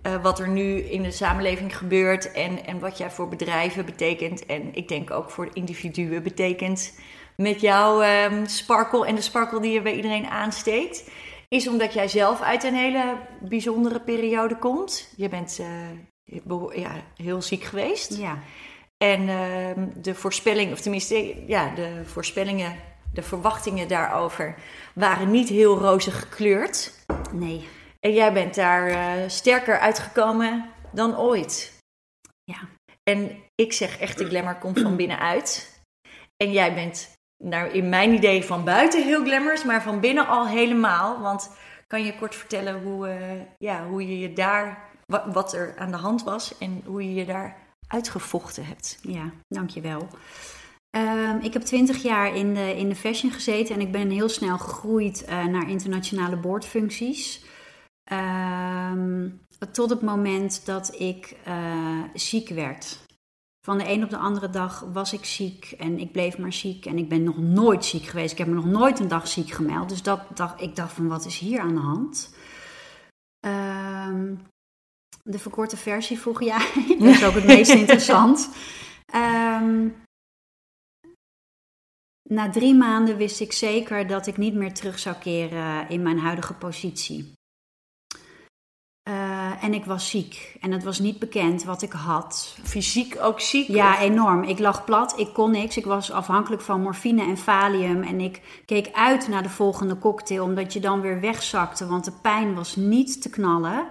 eh, 0.05 0.23
wat 0.23 0.39
er 0.39 0.49
nu 0.49 0.77
in 0.79 1.03
de 1.03 1.11
samenleving 1.11 1.77
gebeurt 1.77 2.33
en, 2.33 2.67
en 2.67 2.79
wat 2.79 2.99
jij 2.99 3.11
voor 3.11 3.29
bedrijven 3.29 3.85
betekent 3.85 4.47
en 4.47 4.75
ik 4.75 4.89
denk 4.89 5.11
ook 5.11 5.31
voor 5.31 5.49
individuen 5.53 6.23
betekent 6.23 6.99
met 7.37 7.61
jouw 7.61 8.01
ehm, 8.01 8.47
sparkle 8.47 9.07
en 9.07 9.15
de 9.15 9.21
sparkle 9.21 9.61
die 9.61 9.73
je 9.73 9.83
bij 9.83 9.95
iedereen 9.95 10.27
aansteekt, 10.27 11.11
is 11.49 11.69
omdat 11.69 11.93
jij 11.93 12.09
zelf 12.09 12.41
uit 12.41 12.65
een 12.65 12.75
hele 12.75 13.17
bijzondere 13.41 14.01
periode 14.01 14.57
komt. 14.59 15.09
Je 15.17 15.29
bent 15.29 15.61
eh, 15.61 16.81
ja, 16.81 16.91
heel 17.17 17.43
ziek 17.43 17.65
geweest. 17.65 18.17
Ja, 18.17 18.39
En 18.97 19.29
ehm, 19.29 19.87
de 19.97 20.15
voorspelling, 20.15 20.73
of 20.73 20.81
tenminste, 20.81 21.35
ja, 21.47 21.75
de 21.75 22.01
voorspellingen, 22.05 22.77
de 23.13 23.23
verwachtingen 23.23 23.89
daarover 23.89 24.55
waren 24.95 25.31
niet 25.31 25.49
heel 25.49 25.79
rozig 25.79 26.19
gekleurd. 26.19 26.93
nee. 27.33 27.69
En 28.05 28.13
jij 28.13 28.33
bent 28.33 28.55
daar 28.55 28.89
eh, 28.89 29.29
sterker 29.29 29.79
uitgekomen 29.79 30.71
dan 30.93 31.19
ooit. 31.19 31.79
Ja. 32.45 32.59
En 33.03 33.43
ik 33.55 33.73
zeg 33.73 33.99
echt, 33.99 34.19
de 34.19 34.27
glamour 34.27 34.59
komt 34.59 34.81
van 34.81 34.97
binnenuit. 34.97 35.81
En 36.37 36.53
jij 36.53 36.75
bent 36.75 37.13
naar, 37.45 37.75
in 37.75 37.89
mijn 37.89 38.13
idee 38.13 38.45
van 38.45 38.65
buiten 38.65 39.05
heel 39.05 39.25
glamours, 39.25 39.65
maar 39.65 39.83
van 39.83 40.01
binnen 40.01 40.27
al 40.27 40.47
helemaal. 40.47 41.21
Want 41.21 41.57
kan 41.87 42.05
je 42.05 42.15
kort 42.15 42.35
vertellen 42.35 42.83
hoe, 42.83 43.09
uh, 43.09 43.41
ja, 43.59 43.87
hoe 43.87 44.09
je 44.09 44.19
je 44.19 44.33
daar, 44.33 44.91
wat, 45.07 45.25
wat, 45.27 45.53
er 45.53 45.75
aan 45.79 45.91
de 45.91 45.97
hand 45.97 46.23
was 46.23 46.59
en 46.59 46.83
hoe 46.85 47.05
je 47.05 47.15
je 47.15 47.25
daar 47.25 47.57
uitgevochten 47.87 48.67
hebt? 48.67 48.99
Ja, 49.03 49.31
dankjewel. 49.49 50.09
Um, 50.97 51.39
ik 51.41 51.53
heb 51.53 51.63
twintig 51.63 52.03
jaar 52.03 52.37
in 52.37 52.55
de, 52.55 52.77
in 52.77 52.89
de 52.89 52.97
fashion 52.97 53.33
gezeten 53.33 53.75
en 53.75 53.81
ik 53.81 53.93
ben 53.93 54.11
heel 54.11 54.29
snel 54.29 54.59
gegroeid 54.59 55.25
uh, 55.29 55.45
naar 55.45 55.71
internationale 55.71 56.37
boordfuncties. 56.37 57.53
Um, 58.13 59.41
tot 59.73 59.91
het 59.91 60.03
moment 60.03 60.67
dat 60.67 61.01
ik 61.01 61.37
uh, 61.49 62.03
ziek 62.15 62.49
werd. 62.49 63.03
Van 63.67 63.79
de 63.79 63.89
een 63.89 64.05
op 64.05 64.11
de 64.11 64.17
andere 64.17 64.51
dag 64.51 64.81
was 64.93 65.13
ik 65.13 65.25
ziek 65.25 65.75
en 65.79 65.99
ik 65.99 66.13
bleef 66.13 66.39
maar 66.39 66.53
ziek. 66.53 66.87
En 66.87 66.99
ik 66.99 67.09
ben 67.09 67.23
nog 67.23 67.39
nooit 67.39 67.85
ziek 67.85 68.05
geweest. 68.05 68.33
Ik 68.33 68.39
heb 68.39 68.47
me 68.47 68.55
nog 68.55 68.65
nooit 68.65 68.99
een 68.99 69.09
dag 69.09 69.29
ziek 69.29 69.51
gemeld. 69.51 69.89
Dus 69.89 70.03
dat 70.03 70.37
dacht, 70.37 70.61
ik 70.61 70.77
dacht 70.77 70.93
van 70.93 71.09
wat 71.09 71.25
is 71.25 71.39
hier 71.39 71.61
aan 71.61 71.75
de 71.75 71.81
hand? 71.81 72.35
Um, 73.47 74.41
de 75.23 75.39
verkorte 75.39 75.77
versie 75.77 76.19
vroeg 76.19 76.43
jij. 76.43 76.71
dat 76.99 77.09
is 77.09 77.25
ook 77.25 77.35
het 77.35 77.47
meest 77.47 77.71
interessant. 77.83 78.49
Um, 79.15 79.97
na 82.29 82.51
drie 82.51 82.75
maanden 82.75 83.17
wist 83.17 83.41
ik 83.41 83.53
zeker 83.53 84.07
dat 84.07 84.27
ik 84.27 84.37
niet 84.37 84.55
meer 84.55 84.75
terug 84.75 84.99
zou 84.99 85.17
keren 85.17 85.89
in 85.89 86.03
mijn 86.03 86.19
huidige 86.19 86.55
positie. 86.55 87.33
Uh, 89.09 89.65
en 89.65 89.75
ik 89.75 89.85
was 89.85 90.11
ziek. 90.11 90.57
En 90.61 90.73
het 90.73 90.85
was 90.85 90.99
niet 90.99 91.19
bekend 91.19 91.65
wat 91.65 91.83
ik 91.83 91.93
had. 91.93 92.57
Fysiek 92.63 93.17
ook 93.21 93.41
ziek? 93.41 93.69
Ja, 93.69 94.01
enorm. 94.01 94.43
Ik 94.43 94.59
lag 94.59 94.85
plat, 94.85 95.19
ik 95.19 95.33
kon 95.33 95.51
niks. 95.51 95.77
Ik 95.77 95.85
was 95.85 96.11
afhankelijk 96.11 96.63
van 96.63 96.81
morfine 96.81 97.23
en 97.23 97.39
valium. 97.39 98.03
En 98.03 98.21
ik 98.21 98.63
keek 98.67 98.93
uit 98.93 99.29
naar 99.29 99.43
de 99.43 99.49
volgende 99.49 99.99
cocktail, 99.99 100.45
omdat 100.45 100.73
je 100.73 100.81
dan 100.81 101.01
weer 101.01 101.21
wegzakte. 101.21 101.87
Want 101.87 102.05
de 102.05 102.13
pijn 102.23 102.55
was 102.55 102.77
niet 102.77 103.23
te 103.23 103.31
knallen. 103.31 103.89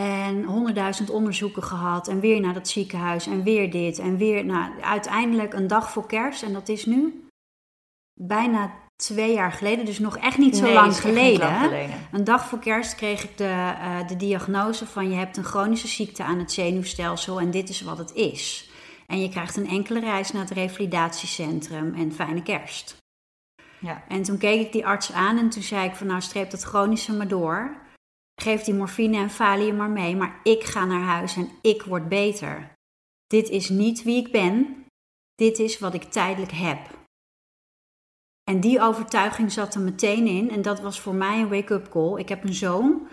En 0.00 0.44
honderdduizend 0.44 1.10
onderzoeken 1.10 1.62
gehad. 1.62 2.08
En 2.08 2.20
weer 2.20 2.40
naar 2.40 2.54
dat 2.54 2.68
ziekenhuis. 2.68 3.26
En 3.26 3.42
weer 3.42 3.70
dit. 3.70 3.98
En 3.98 4.16
weer. 4.16 4.44
Nou, 4.44 4.80
uiteindelijk 4.80 5.54
een 5.54 5.66
dag 5.66 5.90
voor 5.90 6.06
kerst. 6.06 6.42
En 6.42 6.52
dat 6.52 6.68
is 6.68 6.86
nu 6.86 7.28
bijna 8.20 8.70
twee 8.96 9.34
jaar 9.34 9.52
geleden, 9.52 9.84
dus 9.84 9.98
nog 9.98 10.16
echt 10.16 10.38
niet 10.38 10.56
zo 10.56 10.72
lang, 10.72 10.96
geleden. 10.96 11.90
Een 12.12 12.24
dag 12.24 12.46
voor 12.48 12.58
kerst 12.58 12.94
kreeg 12.94 13.24
ik 13.24 13.36
de, 13.36 13.44
uh, 13.44 14.08
de 14.08 14.16
diagnose 14.16 14.86
van 14.86 15.10
je 15.10 15.16
hebt 15.16 15.36
een 15.36 15.44
chronische 15.44 15.88
ziekte 15.88 16.24
aan 16.24 16.38
het 16.38 16.52
zenuwstelsel 16.52 17.40
en 17.40 17.50
dit 17.50 17.68
is 17.68 17.80
wat 17.80 17.98
het 17.98 18.12
is. 18.14 18.70
En 19.06 19.20
je 19.20 19.28
krijgt 19.28 19.56
een 19.56 19.68
enkele 19.68 20.00
reis 20.00 20.32
naar 20.32 20.42
het 20.42 20.50
revalidatiecentrum 20.50 21.94
en 21.94 22.12
fijne 22.12 22.42
kerst. 22.42 22.96
Ja. 23.78 24.02
En 24.08 24.22
toen 24.22 24.38
keek 24.38 24.60
ik 24.60 24.72
die 24.72 24.86
arts 24.86 25.12
aan 25.12 25.38
en 25.38 25.50
toen 25.50 25.62
zei 25.62 25.88
ik 25.88 25.94
van 25.94 26.06
nou 26.06 26.20
streep 26.20 26.50
dat 26.50 26.62
chronische 26.62 27.12
maar 27.12 27.28
door. 27.28 27.76
Geef 28.42 28.62
die 28.62 28.74
morfine 28.74 29.16
en 29.16 29.30
valium 29.30 29.76
maar 29.76 29.90
mee, 29.90 30.16
maar 30.16 30.40
ik 30.42 30.64
ga 30.64 30.84
naar 30.84 31.02
huis 31.02 31.36
en 31.36 31.50
ik 31.62 31.82
word 31.82 32.08
beter. 32.08 32.72
Dit 33.26 33.48
is 33.48 33.68
niet 33.68 34.02
wie 34.02 34.26
ik 34.26 34.32
ben, 34.32 34.84
dit 35.34 35.58
is 35.58 35.78
wat 35.78 35.94
ik 35.94 36.02
tijdelijk 36.02 36.52
heb. 36.52 36.78
En 38.50 38.60
die 38.60 38.80
overtuiging 38.80 39.52
zat 39.52 39.74
er 39.74 39.80
meteen 39.80 40.26
in. 40.26 40.50
En 40.50 40.62
dat 40.62 40.80
was 40.80 41.00
voor 41.00 41.14
mij 41.14 41.40
een 41.40 41.48
wake-up 41.48 41.88
call. 41.88 42.18
Ik 42.18 42.28
heb 42.28 42.44
een 42.44 42.54
zoon. 42.54 43.08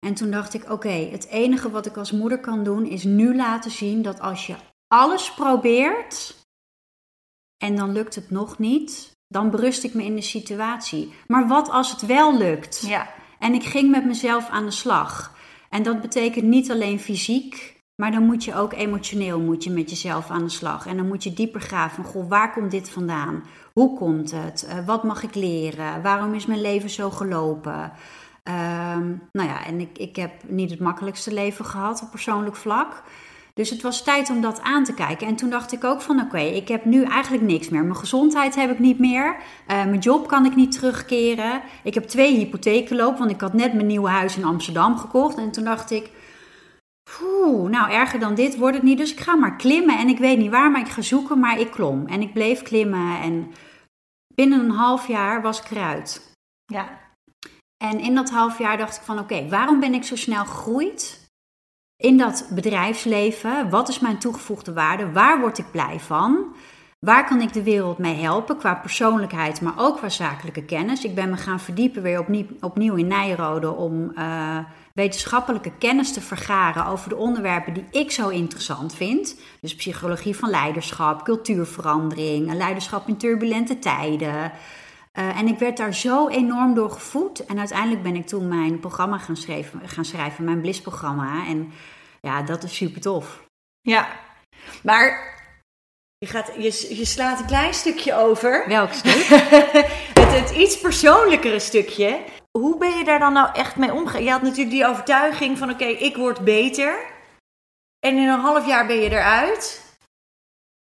En 0.00 0.14
toen 0.14 0.30
dacht 0.30 0.54
ik: 0.54 0.70
oké, 0.70 0.88
het 0.88 1.26
enige 1.26 1.70
wat 1.70 1.86
ik 1.86 1.96
als 1.96 2.12
moeder 2.12 2.40
kan 2.40 2.64
doen 2.64 2.86
is 2.86 3.04
nu 3.04 3.36
laten 3.36 3.70
zien 3.70 4.02
dat 4.02 4.20
als 4.20 4.46
je 4.46 4.54
alles 4.88 5.34
probeert 5.34 6.46
en 7.56 7.76
dan 7.76 7.92
lukt 7.92 8.14
het 8.14 8.30
nog 8.30 8.58
niet, 8.58 9.16
dan 9.28 9.50
berust 9.50 9.84
ik 9.84 9.94
me 9.94 10.04
in 10.04 10.14
de 10.14 10.22
situatie. 10.22 11.14
Maar 11.26 11.48
wat 11.48 11.70
als 11.70 11.90
het 11.90 12.06
wel 12.06 12.36
lukt? 12.36 12.82
Ja. 12.86 13.14
En 13.38 13.54
ik 13.54 13.64
ging 13.64 13.90
met 13.90 14.04
mezelf 14.04 14.48
aan 14.48 14.64
de 14.64 14.70
slag. 14.70 15.36
En 15.70 15.82
dat 15.82 16.00
betekent 16.00 16.44
niet 16.44 16.70
alleen 16.70 17.00
fysiek, 17.00 17.75
maar 17.96 18.10
dan 18.10 18.22
moet 18.22 18.44
je 18.44 18.54
ook 18.54 18.72
emotioneel 18.72 19.40
moet 19.40 19.64
je 19.64 19.70
met 19.70 19.90
jezelf 19.90 20.30
aan 20.30 20.44
de 20.44 20.48
slag. 20.48 20.86
En 20.86 20.96
dan 20.96 21.06
moet 21.06 21.24
je 21.24 21.32
dieper 21.32 21.60
graven 21.60 22.04
goh, 22.04 22.28
waar 22.28 22.52
komt 22.52 22.70
dit 22.70 22.90
vandaan? 22.90 23.44
Hoe 23.72 23.96
komt 23.96 24.30
het? 24.30 24.66
Uh, 24.68 24.86
wat 24.86 25.04
mag 25.04 25.22
ik 25.22 25.34
leren? 25.34 26.02
Waarom 26.02 26.34
is 26.34 26.46
mijn 26.46 26.60
leven 26.60 26.90
zo 26.90 27.10
gelopen? 27.10 27.92
Um, 28.44 29.22
nou 29.32 29.48
ja, 29.48 29.64
en 29.64 29.80
ik, 29.80 29.98
ik 29.98 30.16
heb 30.16 30.32
niet 30.46 30.70
het 30.70 30.80
makkelijkste 30.80 31.32
leven 31.34 31.64
gehad 31.64 32.02
op 32.02 32.10
persoonlijk 32.10 32.56
vlak. 32.56 33.02
Dus 33.54 33.70
het 33.70 33.82
was 33.82 34.02
tijd 34.02 34.30
om 34.30 34.40
dat 34.40 34.60
aan 34.62 34.84
te 34.84 34.94
kijken. 34.94 35.26
En 35.26 35.36
toen 35.36 35.50
dacht 35.50 35.72
ik 35.72 35.84
ook 35.84 36.00
van 36.00 36.20
oké, 36.20 36.38
ik 36.38 36.68
heb 36.68 36.84
nu 36.84 37.04
eigenlijk 37.04 37.44
niks 37.44 37.68
meer. 37.68 37.82
Mijn 37.82 37.96
gezondheid 37.96 38.54
heb 38.54 38.70
ik 38.70 38.78
niet 38.78 38.98
meer. 38.98 39.36
Uh, 39.36 39.66
mijn 39.66 39.98
job 39.98 40.26
kan 40.28 40.44
ik 40.44 40.56
niet 40.56 40.72
terugkeren. 40.72 41.62
Ik 41.82 41.94
heb 41.94 42.04
twee 42.04 42.36
hypotheken 42.36 42.96
lopen, 42.96 43.18
want 43.18 43.30
ik 43.30 43.40
had 43.40 43.52
net 43.52 43.74
mijn 43.74 43.86
nieuwe 43.86 44.08
huis 44.08 44.36
in 44.36 44.44
Amsterdam 44.44 44.98
gekocht. 44.98 45.36
En 45.36 45.50
toen 45.50 45.64
dacht 45.64 45.90
ik, 45.90 46.10
Oeh, 47.22 47.70
nou 47.70 47.90
erger 47.90 48.20
dan 48.20 48.34
dit 48.34 48.56
wordt 48.56 48.76
het 48.76 48.84
niet. 48.84 48.98
Dus 48.98 49.12
ik 49.12 49.20
ga 49.20 49.34
maar 49.34 49.56
klimmen. 49.56 49.98
En 49.98 50.08
ik 50.08 50.18
weet 50.18 50.38
niet 50.38 50.50
waar, 50.50 50.70
maar 50.70 50.80
ik 50.80 50.88
ga 50.88 51.02
zoeken. 51.02 51.38
Maar 51.38 51.60
ik 51.60 51.70
klom. 51.70 52.06
En 52.06 52.20
ik 52.20 52.32
bleef 52.32 52.62
klimmen. 52.62 53.20
En 53.20 53.52
binnen 54.34 54.60
een 54.60 54.70
half 54.70 55.08
jaar 55.08 55.42
was 55.42 55.60
ik 55.60 55.70
eruit. 55.70 56.32
Ja. 56.64 57.04
En 57.84 58.00
in 58.00 58.14
dat 58.14 58.30
half 58.30 58.58
jaar 58.58 58.76
dacht 58.76 58.96
ik 58.96 59.02
van 59.02 59.18
oké, 59.18 59.48
waarom 59.48 59.80
ben 59.80 59.94
ik 59.94 60.04
zo 60.04 60.16
snel 60.16 60.44
gegroeid? 60.44 61.24
In 61.96 62.16
dat 62.16 62.48
bedrijfsleven, 62.50 63.70
wat 63.70 63.88
is 63.88 63.98
mijn 63.98 64.18
toegevoegde 64.18 64.72
waarde? 64.72 65.12
Waar 65.12 65.40
word 65.40 65.58
ik 65.58 65.70
blij 65.70 66.00
van? 66.00 66.54
Waar 66.98 67.26
kan 67.26 67.40
ik 67.40 67.52
de 67.52 67.62
wereld 67.62 67.98
mee 67.98 68.14
helpen 68.14 68.56
qua 68.56 68.74
persoonlijkheid, 68.74 69.60
maar 69.60 69.74
ook 69.76 69.96
qua 69.96 70.08
zakelijke 70.08 70.64
kennis? 70.64 71.04
Ik 71.04 71.14
ben 71.14 71.30
me 71.30 71.36
gaan 71.36 71.60
verdiepen 71.60 72.02
weer 72.02 72.18
opnieuw, 72.18 72.46
opnieuw 72.60 72.94
in 72.94 73.06
Nijrode 73.06 73.70
om 73.70 74.12
uh, 74.14 74.58
wetenschappelijke 74.94 75.72
kennis 75.78 76.12
te 76.12 76.20
vergaren 76.20 76.86
over 76.86 77.08
de 77.08 77.16
onderwerpen 77.16 77.74
die 77.74 77.84
ik 77.90 78.10
zo 78.10 78.28
interessant 78.28 78.94
vind. 78.94 79.40
Dus 79.60 79.74
psychologie 79.74 80.36
van 80.36 80.50
leiderschap, 80.50 81.24
cultuurverandering, 81.24 82.52
leiderschap 82.52 83.08
in 83.08 83.16
turbulente 83.16 83.78
tijden. 83.78 84.34
Uh, 84.34 85.38
en 85.38 85.46
ik 85.46 85.58
werd 85.58 85.76
daar 85.76 85.94
zo 85.94 86.28
enorm 86.28 86.74
door 86.74 86.90
gevoed. 86.90 87.44
En 87.44 87.58
uiteindelijk 87.58 88.02
ben 88.02 88.16
ik 88.16 88.26
toen 88.26 88.48
mijn 88.48 88.80
programma 88.80 89.18
gaan 89.18 89.36
schrijven, 89.36 89.88
gaan 89.88 90.04
schrijven 90.04 90.44
mijn 90.44 90.60
Bliss-programma. 90.60 91.46
En 91.46 91.72
ja, 92.20 92.42
dat 92.42 92.62
is 92.62 92.76
super 92.76 93.00
tof. 93.00 93.44
Ja, 93.80 94.08
maar 94.82 95.35
je, 96.26 96.32
gaat, 96.32 96.50
je, 96.56 96.96
je 96.96 97.04
slaat 97.04 97.40
een 97.40 97.46
klein 97.46 97.74
stukje 97.74 98.14
over. 98.14 98.64
Welk 98.68 98.92
stuk? 98.92 99.26
het, 100.20 100.40
het 100.40 100.50
iets 100.50 100.78
persoonlijkere 100.78 101.58
stukje. 101.58 102.18
Hoe 102.50 102.78
ben 102.78 102.98
je 102.98 103.04
daar 103.04 103.18
dan 103.18 103.32
nou 103.32 103.48
echt 103.54 103.76
mee 103.76 103.92
omgegaan? 103.92 104.22
Je 104.22 104.30
had 104.30 104.42
natuurlijk 104.42 104.70
die 104.70 104.86
overtuiging 104.86 105.58
van 105.58 105.70
oké, 105.70 105.84
ik 105.84 106.16
word 106.16 106.40
beter. 106.40 106.98
En 108.00 108.16
in 108.16 108.28
een 108.28 108.40
half 108.40 108.66
jaar 108.66 108.86
ben 108.86 108.96
je 108.96 109.10
eruit. 109.10 109.84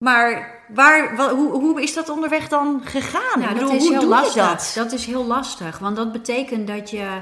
Maar 0.05 0.63
waar, 0.69 1.19
hoe, 1.19 1.51
hoe 1.51 1.83
is 1.83 1.95
dat 1.95 2.09
onderweg 2.09 2.49
dan 2.49 2.81
gegaan? 2.85 3.41
Nou, 3.41 3.53
bedoel, 3.53 3.69
dat 3.69 3.81
is 3.81 3.89
hoe 3.89 3.99
heel 3.99 4.09
lastig. 4.09 4.47
Dat? 4.47 4.73
dat? 4.75 4.93
is 4.93 5.07
heel 5.07 5.25
lastig, 5.25 5.79
want 5.79 5.97
dat 5.97 6.13
betekent 6.13 6.67
dat 6.67 6.91
je. 6.91 7.21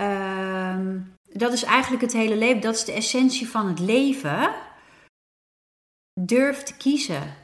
Uh, 0.00 0.76
dat 1.22 1.52
is 1.52 1.62
eigenlijk 1.62 2.02
het 2.02 2.12
hele 2.12 2.36
leven. 2.36 2.60
Dat 2.60 2.74
is 2.74 2.84
de 2.84 2.92
essentie 2.92 3.48
van 3.48 3.68
het 3.68 3.78
leven. 3.78 4.54
Durf 6.20 6.62
te 6.62 6.76
kiezen. 6.76 7.34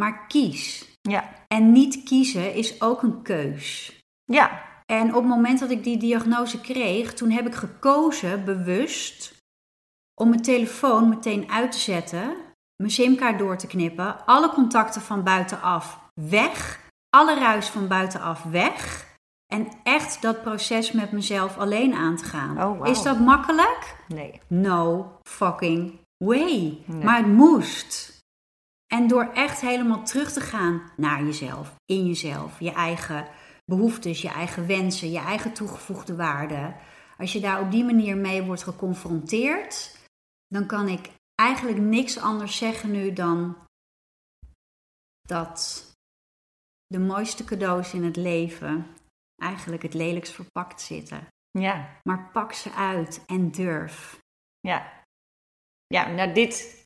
Maar 0.00 0.26
kies. 0.26 0.90
Ja. 1.00 1.44
En 1.48 1.72
niet 1.72 2.02
kiezen 2.02 2.54
is 2.54 2.80
ook 2.80 3.02
een 3.02 3.22
keus. 3.22 3.98
Ja. 4.24 4.70
En 4.86 5.08
op 5.08 5.14
het 5.14 5.24
moment 5.24 5.58
dat 5.58 5.70
ik 5.70 5.84
die 5.84 5.96
diagnose 5.96 6.60
kreeg, 6.60 7.14
toen 7.14 7.30
heb 7.30 7.46
ik 7.46 7.54
gekozen, 7.54 8.44
bewust, 8.44 9.34
om 10.20 10.28
mijn 10.28 10.42
telefoon 10.42 11.08
meteen 11.08 11.50
uit 11.50 11.72
te 11.72 11.78
zetten, 11.78 12.36
mijn 12.76 12.90
simkaart 12.90 13.38
door 13.38 13.56
te 13.56 13.66
knippen, 13.66 14.26
alle 14.26 14.48
contacten 14.48 15.02
van 15.02 15.22
buitenaf 15.22 16.00
weg, 16.14 16.80
alle 17.08 17.38
ruis 17.38 17.68
van 17.68 17.88
buitenaf 17.88 18.42
weg. 18.42 19.10
En 19.46 19.68
echt 19.82 20.22
dat 20.22 20.42
proces 20.42 20.92
met 20.92 21.12
mezelf 21.12 21.58
alleen 21.58 21.94
aan 21.94 22.16
te 22.16 22.24
gaan. 22.24 22.62
Oh, 22.62 22.78
wow. 22.78 22.86
Is 22.86 23.02
dat 23.02 23.18
makkelijk? 23.18 23.96
Nee. 24.08 24.40
No 24.48 25.12
fucking 25.22 26.00
way. 26.24 26.84
Maar 26.86 27.16
het 27.16 27.26
moest. 27.26 28.20
En 28.86 29.08
door 29.08 29.24
echt 29.24 29.60
helemaal 29.60 30.04
terug 30.04 30.32
te 30.32 30.40
gaan 30.40 30.90
naar 30.96 31.24
jezelf, 31.24 31.74
in 31.84 32.06
jezelf, 32.06 32.60
je 32.60 32.72
eigen 32.72 33.28
behoeftes, 33.64 34.22
je 34.22 34.28
eigen 34.28 34.66
wensen, 34.66 35.10
je 35.10 35.18
eigen 35.18 35.52
toegevoegde 35.52 36.16
waarde. 36.16 36.74
Als 37.18 37.32
je 37.32 37.40
daar 37.40 37.60
op 37.60 37.70
die 37.70 37.84
manier 37.84 38.16
mee 38.16 38.42
wordt 38.42 38.62
geconfronteerd, 38.62 39.98
dan 40.46 40.66
kan 40.66 40.88
ik 40.88 41.10
eigenlijk 41.34 41.78
niks 41.78 42.18
anders 42.18 42.56
zeggen 42.56 42.90
nu 42.90 43.12
dan 43.12 43.56
dat 45.22 45.90
de 46.86 46.98
mooiste 46.98 47.44
cadeaus 47.44 47.94
in 47.94 48.04
het 48.04 48.16
leven 48.16 48.86
eigenlijk 49.36 49.82
het 49.82 49.94
lelijkst 49.94 50.32
verpakt 50.32 50.80
zitten. 50.80 51.26
Ja. 51.50 52.00
Maar 52.02 52.30
pak 52.32 52.52
ze 52.52 52.72
uit 52.72 53.24
en 53.26 53.50
durf. 53.50 54.18
Ja. 54.60 55.01
Ja, 55.92 56.08
nou 56.08 56.32
dit 56.32 56.82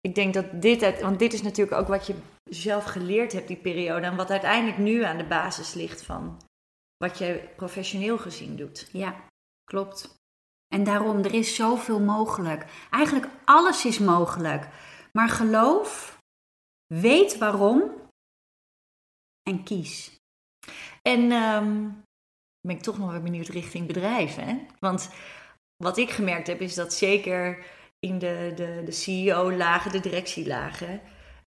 ik 0.00 0.14
denk 0.14 0.34
dat 0.34 0.62
dit, 0.62 0.80
het, 0.80 1.00
want 1.00 1.18
dit 1.18 1.32
is 1.32 1.42
natuurlijk 1.42 1.76
ook 1.76 1.88
wat 1.88 2.06
je 2.06 2.14
zelf 2.44 2.84
geleerd 2.84 3.32
hebt 3.32 3.48
die 3.48 3.56
periode. 3.56 4.06
En 4.06 4.16
wat 4.16 4.30
uiteindelijk 4.30 4.78
nu 4.78 5.02
aan 5.02 5.16
de 5.16 5.26
basis 5.26 5.74
ligt 5.74 6.02
van 6.02 6.40
wat 6.96 7.18
je 7.18 7.48
professioneel 7.56 8.18
gezien 8.18 8.56
doet. 8.56 8.88
Ja, 8.92 9.28
klopt. 9.64 10.14
En 10.74 10.84
daarom, 10.84 11.18
er 11.18 11.34
is 11.34 11.54
zoveel 11.54 12.00
mogelijk. 12.00 12.66
Eigenlijk 12.90 13.32
alles 13.44 13.84
is 13.84 13.98
mogelijk. 13.98 14.68
Maar 15.12 15.28
geloof, 15.28 16.18
weet 16.94 17.38
waarom 17.38 17.90
en 19.42 19.62
kies. 19.62 20.16
En 21.02 21.32
um, 21.32 22.02
ben 22.60 22.76
ik 22.76 22.82
toch 22.82 22.98
nog 22.98 23.10
weer 23.10 23.22
benieuwd 23.22 23.48
richting 23.48 23.86
bedrijven. 23.86 24.66
Want 24.78 25.10
wat 25.76 25.96
ik 25.96 26.10
gemerkt 26.10 26.46
heb, 26.46 26.60
is 26.60 26.74
dat 26.74 26.94
zeker 26.94 27.64
in 28.04 28.18
de, 28.18 28.52
de, 28.54 28.82
de 28.84 28.92
CEO-lagen, 28.92 29.92
de 29.92 30.00
directielagen, 30.00 31.00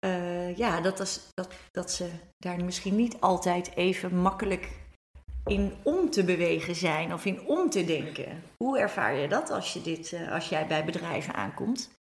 uh, 0.01 0.57
ja, 0.57 0.81
dat, 0.81 1.31
dat, 1.35 1.55
dat 1.71 1.91
ze 1.91 2.11
daar 2.39 2.65
misschien 2.65 2.97
niet 2.97 3.21
altijd 3.21 3.77
even 3.77 4.17
makkelijk 4.17 4.71
in 5.45 5.73
om 5.83 6.11
te 6.11 6.25
bewegen 6.25 6.75
zijn 6.75 7.13
of 7.13 7.25
in 7.25 7.47
om 7.47 7.71
te 7.71 7.85
denken. 7.85 8.43
Hoe 8.57 8.79
ervaar 8.79 9.15
je 9.15 9.29
dat 9.29 9.51
als, 9.51 9.73
je 9.73 9.83
dit, 9.83 10.13
uh, 10.13 10.33
als 10.33 10.49
jij 10.49 10.67
bij 10.67 10.85
bedrijven 10.85 11.35
aankomt? 11.35 11.91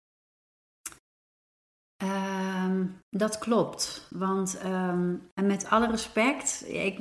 Um, 2.02 2.98
dat 3.10 3.38
klopt. 3.38 4.06
Want 4.10 4.64
um, 4.64 5.30
en 5.34 5.46
met 5.46 5.68
alle 5.68 5.90
respect, 5.90 6.64
ik, 6.68 6.98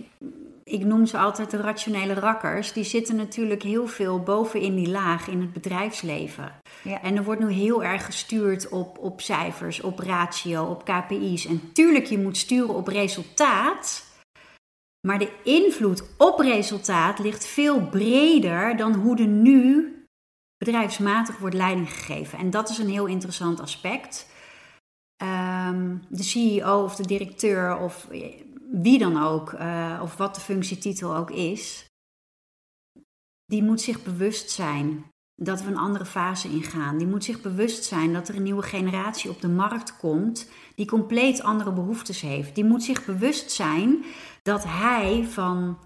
ik 0.72 0.86
noem 0.86 1.06
ze 1.06 1.18
altijd 1.18 1.52
de 1.52 1.58
rationele 1.58 2.14
rakkers. 2.14 2.74
Die 2.74 2.84
zitten 2.84 3.16
natuurlijk 3.16 3.64
heel 3.64 3.88
veel 3.88 4.20
boven 4.20 4.62
in 4.62 4.76
die 4.76 4.90
laag 4.90 5.28
in 5.28 5.42
het 5.42 5.54
bedrijfsleven. 5.54 6.52
Ja. 6.84 7.02
En 7.02 7.18
er 7.18 7.24
wordt 7.24 7.42
nu 7.42 7.52
heel 7.52 7.84
erg 7.84 8.06
gestuurd 8.06 8.70
op, 8.70 8.98
op 8.98 9.22
cijfers, 9.22 9.82
op 9.82 10.00
ratio, 10.00 10.64
op 10.64 10.86
KPI's. 10.86 11.46
En 11.46 11.72
tuurlijk, 11.74 12.06
je 12.06 12.18
moet 12.18 12.38
sturen 12.38 12.76
op 12.76 12.88
resultaat. 12.88 14.10
Maar 15.08 15.20
de 15.20 15.32
invloed 15.44 16.04
op 16.18 16.40
resultaat 16.40 17.20
ligt 17.20 17.46
veel 17.46 17.82
breder 17.82 18.78
dan 18.78 18.94
hoe 18.94 19.18
er 19.18 19.28
nu 19.28 19.96
bedrijfsmatig 20.58 21.38
wordt 21.38 21.56
leiding 21.56 21.94
gegeven. 21.94 22.40
En 22.40 22.50
dat 22.50 22.70
is 22.70 22.78
een 22.78 22.90
heel 22.90 23.06
interessant 23.06 23.60
aspect. 23.60 24.30
Um, 25.24 26.04
de 26.10 26.24
CEO 26.24 26.84
of 26.84 26.96
de 26.96 27.08
directeur 27.08 27.78
of 27.78 28.08
wie 28.72 29.00
dan 29.00 29.24
ook, 29.24 29.52
uh, 29.52 30.00
of 30.04 30.18
wat 30.18 30.36
de 30.36 30.42
functietitel 30.42 31.16
ook 31.16 31.32
is, 31.32 31.86
die 33.46 33.64
moet 33.64 33.82
zich 33.82 34.04
bewust 34.04 34.50
zijn 34.50 35.06
dat 35.36 35.62
we 35.62 35.68
een 35.68 35.78
andere 35.78 36.06
fase 36.06 36.48
ingaan. 36.48 36.98
Die 36.98 37.08
moet 37.08 37.24
zich 37.24 37.42
bewust 37.42 37.84
zijn 37.84 38.14
dat 38.14 38.28
er 38.28 38.36
een 38.36 38.44
nieuwe 38.44 38.62
generatie 38.62 39.30
op 39.30 39.42
de 39.42 39.50
markt 39.50 39.98
komt 39.98 40.50
die 40.76 40.86
compleet 40.86 41.42
andere 41.42 41.72
behoeftes 41.72 42.22
heeft. 42.22 42.56
Die 42.56 42.66
moet 42.66 42.84
zich 42.84 43.06
bewust 43.06 43.52
zijn 43.52 44.04
dat 44.42 44.64
hij 44.64 45.28
van 45.30 45.78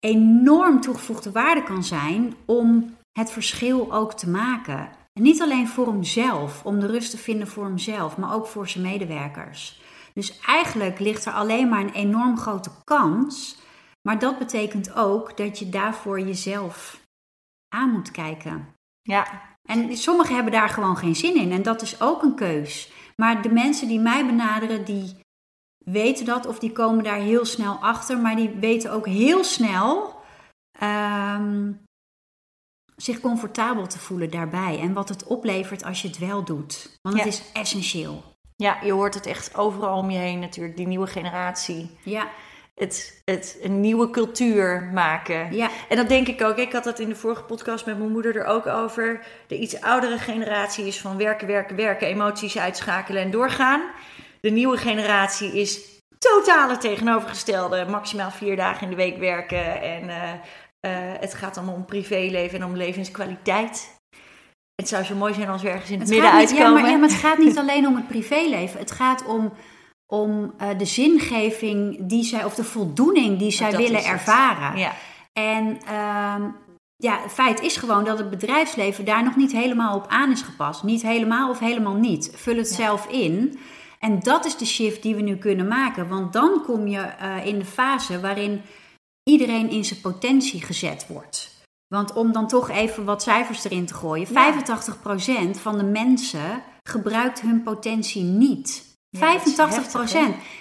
enorm 0.00 0.80
toegevoegde 0.80 1.32
waarde 1.32 1.62
kan 1.62 1.84
zijn 1.84 2.34
om 2.44 2.96
het 3.12 3.30
verschil 3.30 3.94
ook 3.94 4.14
te 4.14 4.28
maken. 4.28 4.88
En 5.12 5.22
niet 5.22 5.42
alleen 5.42 5.68
voor 5.68 5.86
hemzelf, 5.86 6.64
om 6.64 6.80
de 6.80 6.86
rust 6.86 7.10
te 7.10 7.18
vinden 7.18 7.48
voor 7.48 7.64
hemzelf, 7.64 8.16
maar 8.16 8.34
ook 8.34 8.46
voor 8.46 8.68
zijn 8.68 8.84
medewerkers. 8.84 9.80
Dus 10.14 10.40
eigenlijk 10.40 10.98
ligt 10.98 11.24
er 11.24 11.32
alleen 11.32 11.68
maar 11.68 11.80
een 11.80 11.92
enorm 11.92 12.38
grote 12.38 12.70
kans. 12.84 13.56
Maar 14.02 14.18
dat 14.18 14.38
betekent 14.38 14.94
ook 14.94 15.36
dat 15.36 15.58
je 15.58 15.68
daarvoor 15.68 16.20
jezelf 16.20 17.00
aan 17.68 17.90
moet 17.90 18.10
kijken. 18.10 18.74
Ja. 19.02 19.52
En 19.68 19.96
sommigen 19.96 20.34
hebben 20.34 20.52
daar 20.52 20.68
gewoon 20.68 20.96
geen 20.96 21.16
zin 21.16 21.36
in. 21.36 21.52
En 21.52 21.62
dat 21.62 21.82
is 21.82 22.00
ook 22.00 22.22
een 22.22 22.34
keus. 22.34 22.92
Maar 23.16 23.42
de 23.42 23.52
mensen 23.52 23.88
die 23.88 24.00
mij 24.00 24.26
benaderen, 24.26 24.84
die 24.84 25.16
weten 25.84 26.24
dat 26.24 26.46
of 26.46 26.58
die 26.58 26.72
komen 26.72 27.04
daar 27.04 27.18
heel 27.18 27.44
snel 27.44 27.74
achter. 27.74 28.18
Maar 28.18 28.36
die 28.36 28.48
weten 28.48 28.92
ook 28.92 29.06
heel 29.06 29.44
snel 29.44 30.20
um, 30.82 31.82
zich 32.96 33.20
comfortabel 33.20 33.86
te 33.86 33.98
voelen 33.98 34.30
daarbij. 34.30 34.80
En 34.80 34.92
wat 34.92 35.08
het 35.08 35.24
oplevert 35.24 35.84
als 35.84 36.02
je 36.02 36.08
het 36.08 36.18
wel 36.18 36.44
doet. 36.44 36.98
Want 37.02 37.16
het 37.16 37.26
is 37.26 37.52
essentieel. 37.52 38.33
Ja, 38.56 38.78
je 38.82 38.92
hoort 38.92 39.14
het 39.14 39.26
echt 39.26 39.56
overal 39.56 39.98
om 39.98 40.10
je 40.10 40.18
heen 40.18 40.38
natuurlijk, 40.38 40.76
die 40.76 40.86
nieuwe 40.86 41.06
generatie. 41.06 41.98
Ja. 42.02 42.28
Het, 42.74 43.22
het 43.24 43.58
een 43.62 43.80
nieuwe 43.80 44.10
cultuur 44.10 44.90
maken. 44.92 45.54
Ja. 45.54 45.70
En 45.88 45.96
dat 45.96 46.08
denk 46.08 46.28
ik 46.28 46.42
ook. 46.42 46.56
Ik 46.56 46.72
had 46.72 46.84
dat 46.84 46.98
in 46.98 47.08
de 47.08 47.16
vorige 47.16 47.42
podcast 47.42 47.86
met 47.86 47.98
mijn 47.98 48.10
moeder 48.10 48.36
er 48.36 48.44
ook 48.44 48.66
over. 48.66 49.26
De 49.46 49.58
iets 49.58 49.80
oudere 49.80 50.18
generatie 50.18 50.86
is 50.86 51.00
van 51.00 51.16
werken, 51.16 51.46
werken, 51.46 51.76
werken, 51.76 52.06
emoties 52.06 52.58
uitschakelen 52.58 53.22
en 53.22 53.30
doorgaan. 53.30 53.82
De 54.40 54.50
nieuwe 54.50 54.76
generatie 54.76 55.52
is 55.52 55.80
totale 56.18 56.76
tegenovergestelde. 56.76 57.86
Maximaal 57.88 58.30
vier 58.30 58.56
dagen 58.56 58.82
in 58.82 58.90
de 58.90 58.96
week 58.96 59.18
werken. 59.18 59.80
En 59.80 60.04
uh, 60.08 60.32
uh, 60.80 61.12
het 61.20 61.34
gaat 61.34 61.54
dan 61.54 61.68
om 61.68 61.84
privéleven 61.84 62.60
en 62.60 62.64
om 62.64 62.76
levenskwaliteit. 62.76 63.93
Het 64.74 64.88
zou 64.88 65.04
zo 65.04 65.14
mooi 65.14 65.34
zijn 65.34 65.48
als 65.48 65.62
we 65.62 65.68
ergens 65.68 65.90
in 65.90 66.00
het, 66.00 66.08
midden 66.08 66.32
uitkomen. 66.32 66.64
Ja 66.64 66.70
maar, 66.70 66.90
ja, 66.90 66.96
maar 66.96 67.08
het 67.08 67.18
gaat 67.18 67.38
niet 67.38 67.58
alleen 67.58 67.86
om 67.86 67.96
het 67.96 68.08
privéleven. 68.08 68.78
Het 68.78 68.90
gaat 68.90 69.24
om, 69.26 69.52
om 70.06 70.54
uh, 70.60 70.68
de 70.78 70.84
zingeving 70.84 72.08
die 72.08 72.24
zij, 72.24 72.44
of 72.44 72.54
de 72.54 72.64
voldoening 72.64 73.38
die 73.38 73.50
zij 73.50 73.76
willen 73.76 74.04
ervaren. 74.04 74.78
Ja. 74.78 74.92
En 75.32 75.78
uh, 75.84 76.44
ja, 76.96 77.20
het 77.22 77.32
feit 77.32 77.60
is 77.60 77.76
gewoon 77.76 78.04
dat 78.04 78.18
het 78.18 78.30
bedrijfsleven 78.30 79.04
daar 79.04 79.24
nog 79.24 79.36
niet 79.36 79.52
helemaal 79.52 79.96
op 79.96 80.06
aan 80.08 80.30
is 80.30 80.42
gepast. 80.42 80.82
Niet 80.82 81.02
helemaal 81.02 81.50
of 81.50 81.58
helemaal 81.58 81.94
niet. 81.94 82.30
Vul 82.34 82.56
het 82.56 82.68
zelf 82.68 83.06
in. 83.06 83.58
En 83.98 84.20
dat 84.20 84.44
is 84.44 84.56
de 84.56 84.66
shift 84.66 85.02
die 85.02 85.14
we 85.14 85.22
nu 85.22 85.36
kunnen 85.36 85.68
maken. 85.68 86.08
Want 86.08 86.32
dan 86.32 86.62
kom 86.66 86.86
je 86.86 87.12
uh, 87.22 87.46
in 87.46 87.58
de 87.58 87.64
fase 87.64 88.20
waarin 88.20 88.62
iedereen 89.22 89.70
in 89.70 89.84
zijn 89.84 90.00
potentie 90.00 90.62
gezet 90.62 91.06
wordt. 91.08 91.53
Want 91.94 92.12
om 92.12 92.32
dan 92.32 92.48
toch 92.48 92.70
even 92.70 93.04
wat 93.04 93.22
cijfers 93.22 93.64
erin 93.64 93.86
te 93.86 93.94
gooien: 93.94 94.28
85% 94.28 94.30
van 95.60 95.78
de 95.78 95.84
mensen 95.84 96.62
gebruikt 96.82 97.40
hun 97.40 97.62
potentie 97.62 98.22
niet. 98.22 98.92
85%. 99.16 99.20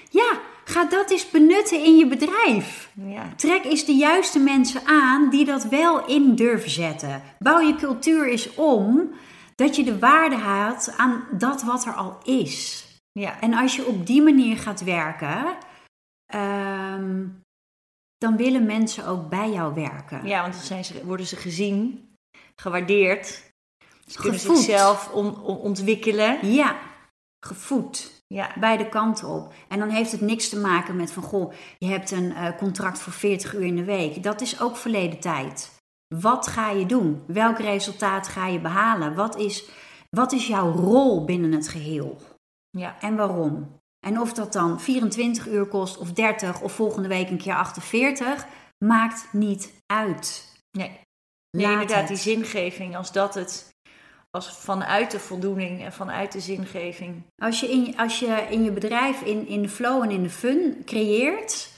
ja, 0.10 0.40
ga 0.66 0.86
dat 0.86 1.12
eens 1.12 1.30
benutten 1.30 1.84
in 1.84 1.98
je 1.98 2.08
bedrijf. 2.08 2.90
Ja. 2.94 3.30
Trek 3.36 3.64
eens 3.64 3.86
de 3.86 3.96
juiste 3.96 4.40
mensen 4.40 4.86
aan 4.86 5.30
die 5.30 5.46
dat 5.46 5.64
wel 5.64 6.06
in 6.06 6.36
durven 6.36 6.70
zetten. 6.70 7.22
Bouw 7.40 7.60
je 7.60 7.76
cultuur 7.76 8.30
eens 8.30 8.56
om 8.56 9.10
dat 9.56 9.76
je 9.76 9.84
de 9.84 10.00
waarde 10.00 10.36
haalt 10.36 10.94
aan 10.98 11.24
dat 11.32 11.64
wat 11.64 11.86
er 11.86 11.94
al 11.94 12.18
is. 12.24 12.86
Ja. 13.12 13.40
En 13.40 13.54
als 13.54 13.76
je 13.76 13.86
op 13.86 14.08
die 14.08 14.22
manier 14.22 14.58
gaat 14.58 14.84
werken, 14.84 15.46
um, 16.36 17.43
dan 18.24 18.38
willen 18.38 18.66
mensen 18.66 19.06
ook 19.06 19.30
bij 19.30 19.52
jou 19.52 19.74
werken. 19.74 20.26
Ja, 20.26 20.42
want 20.42 20.54
dan 20.54 20.64
zijn 20.64 20.86
ze, 20.86 21.06
worden 21.06 21.26
ze 21.26 21.36
gezien, 21.36 22.10
gewaardeerd. 22.56 23.54
Ze 24.08 24.20
kunnen 24.20 24.40
zichzelf 24.40 25.12
ontwikkelen. 25.44 26.48
Ja, 26.48 26.80
gevoed. 27.40 28.24
Ja. 28.28 28.52
Beide 28.60 28.90
kanten 28.90 29.28
op. 29.28 29.54
En 29.68 29.80
dan 29.80 29.90
heeft 29.90 30.12
het 30.12 30.22
niks 30.22 30.50
te 30.50 30.60
maken 30.60 30.96
met 30.96 31.12
van 31.12 31.24
goh, 31.24 31.54
je 31.78 31.88
hebt 31.88 32.12
een 32.12 32.32
uh, 32.32 32.58
contract 32.58 33.00
voor 33.00 33.14
40 33.14 33.54
uur 33.54 33.64
in 33.64 33.76
de 33.76 33.84
week. 33.84 34.24
Dat 34.24 34.42
is 34.42 34.62
ook 34.62 34.78
verleden 34.78 35.20
tijd. 35.20 35.82
Wat 36.08 36.48
ga 36.48 36.70
je 36.70 36.86
doen? 36.86 37.24
Welk 37.28 37.60
resultaat 37.60 38.28
ga 38.28 38.48
je 38.48 38.60
behalen? 38.60 39.16
Wat 39.16 39.38
is, 39.38 39.70
wat 40.10 40.32
is 40.32 40.48
jouw 40.48 40.72
rol 40.72 41.26
binnen 41.26 41.52
het 41.52 41.68
geheel? 41.68 42.18
Ja. 42.70 43.00
En 43.00 43.16
waarom? 43.16 43.82
En 44.04 44.20
of 44.20 44.34
dat 44.34 44.54
dan 44.54 44.82
24 44.82 45.48
uur 45.48 45.66
kost 45.66 45.98
of 45.98 46.12
30 46.12 46.62
of 46.62 46.74
volgende 46.74 47.08
week 47.08 47.30
een 47.30 47.38
keer 47.38 47.56
48, 47.56 48.46
maakt 48.86 49.28
niet 49.32 49.72
uit. 49.86 50.52
Nee, 50.72 51.00
nee 51.58 51.72
inderdaad, 51.72 52.08
die 52.08 52.18
zingeving, 52.18 52.96
als 52.96 53.12
dat 53.12 53.36
het, 53.36 53.74
als 54.32 54.58
vanuit 54.58 55.12
de 55.12 55.20
voldoening 55.20 55.84
en 55.84 55.94
vanuit 55.94 56.32
de 56.32 56.40
zingeving. 56.40 57.24
Als 57.42 57.60
je 57.60 57.72
in, 57.72 57.98
als 57.98 58.20
je, 58.20 58.46
in 58.50 58.64
je 58.64 58.72
bedrijf 58.72 59.22
in, 59.22 59.48
in 59.48 59.62
de 59.62 59.70
flow 59.70 60.04
en 60.04 60.12
in 60.12 60.24
de 60.24 60.30
fun 60.30 60.82
creëert, 60.86 61.72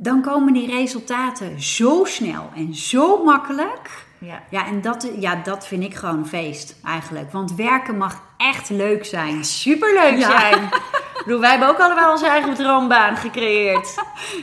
dan 0.00 0.22
komen 0.22 0.52
die 0.52 0.66
resultaten 0.66 1.62
zo 1.62 2.04
snel 2.04 2.50
en 2.54 2.74
zo 2.74 3.24
makkelijk. 3.24 4.06
Ja, 4.18 4.42
ja 4.50 4.66
en 4.66 4.80
dat, 4.80 5.10
ja, 5.18 5.42
dat 5.42 5.66
vind 5.66 5.82
ik 5.82 5.94
gewoon 5.94 6.18
een 6.18 6.26
feest 6.26 6.76
eigenlijk. 6.82 7.32
Want 7.32 7.54
werken 7.54 7.96
mag 7.96 8.33
echt 8.44 8.70
leuk 8.70 9.04
zijn. 9.04 9.44
superleuk 9.44 10.22
zijn. 10.22 10.68
bedoel, 11.24 11.40
wij 11.40 11.50
hebben 11.50 11.68
ook 11.68 11.78
allemaal 11.78 12.10
onze 12.12 12.26
eigen 12.26 12.54
droombaan 12.54 13.16
gecreëerd. 13.16 13.94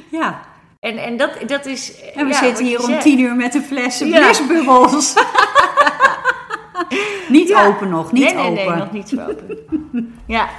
Ja. 0.10 0.42
En, 0.80 0.98
en 0.98 1.18
dat, 1.18 1.32
dat 1.48 1.66
is... 1.66 1.94
En 2.16 2.28
we 2.28 2.34
zitten 2.34 2.66
hier 2.66 2.84
om 2.84 3.00
tien 3.00 3.20
uur 3.20 3.36
met 3.36 3.56
een 3.56 3.64
flessen 3.64 4.08
ja. 4.08 4.20
blisbubbels. 4.20 5.14
niet 7.28 7.54
open 7.54 7.90
nog, 7.90 8.12
niet 8.12 8.24
nee, 8.24 8.34
nee, 8.34 8.50
open. 8.50 8.66
Nee, 8.66 8.76
nog 8.76 8.92
niet 8.92 9.20
open. 9.20 9.68
ja. 10.28 10.50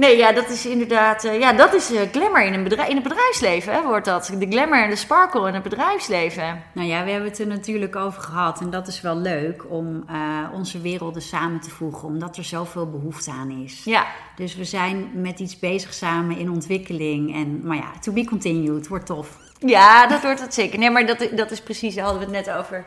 Nee, 0.00 0.16
ja, 0.16 0.32
dat 0.32 0.48
is 0.48 0.66
inderdaad, 0.66 1.24
uh, 1.24 1.38
ja, 1.38 1.52
dat 1.52 1.74
is 1.74 1.90
uh, 1.90 2.00
glamour 2.12 2.44
in, 2.44 2.54
een 2.54 2.62
bedrijf, 2.62 2.88
in 2.88 2.94
het 2.94 3.04
bedrijfsleven, 3.08 3.72
hè, 3.72 3.82
wordt 3.82 4.04
dat. 4.04 4.32
De 4.38 4.46
glamour 4.46 4.82
en 4.82 4.90
de 4.90 4.96
sparkle 4.96 5.48
in 5.48 5.54
het 5.54 5.62
bedrijfsleven. 5.62 6.62
Nou 6.72 6.88
ja, 6.88 7.04
we 7.04 7.10
hebben 7.10 7.28
het 7.30 7.38
er 7.38 7.46
natuurlijk 7.46 7.96
over 7.96 8.22
gehad 8.22 8.60
en 8.60 8.70
dat 8.70 8.86
is 8.86 9.00
wel 9.00 9.16
leuk 9.16 9.70
om 9.70 10.04
uh, 10.10 10.48
onze 10.52 10.80
werelden 10.80 11.22
samen 11.22 11.60
te 11.60 11.70
voegen, 11.70 12.08
omdat 12.08 12.36
er 12.36 12.44
zoveel 12.44 12.90
behoefte 12.90 13.30
aan 13.30 13.50
is. 13.50 13.84
Ja. 13.84 14.06
Dus 14.36 14.56
we 14.56 14.64
zijn 14.64 15.10
met 15.14 15.40
iets 15.40 15.58
bezig 15.58 15.94
samen 15.94 16.36
in 16.36 16.50
ontwikkeling 16.50 17.34
en, 17.34 17.66
maar 17.66 17.76
ja, 17.76 17.90
to 18.00 18.12
be 18.12 18.24
continued, 18.24 18.88
wordt 18.88 19.06
tof. 19.06 19.38
Ja, 19.58 20.06
dat 20.06 20.22
wordt 20.22 20.40
het 20.40 20.54
zeker. 20.54 20.78
Nee, 20.78 20.90
maar 20.90 21.06
dat, 21.06 21.28
dat 21.34 21.50
is 21.50 21.60
precies, 21.60 21.94
daar 21.94 22.04
hadden 22.04 22.28
we 22.28 22.36
het 22.36 22.46
net 22.46 22.56
over 22.56 22.86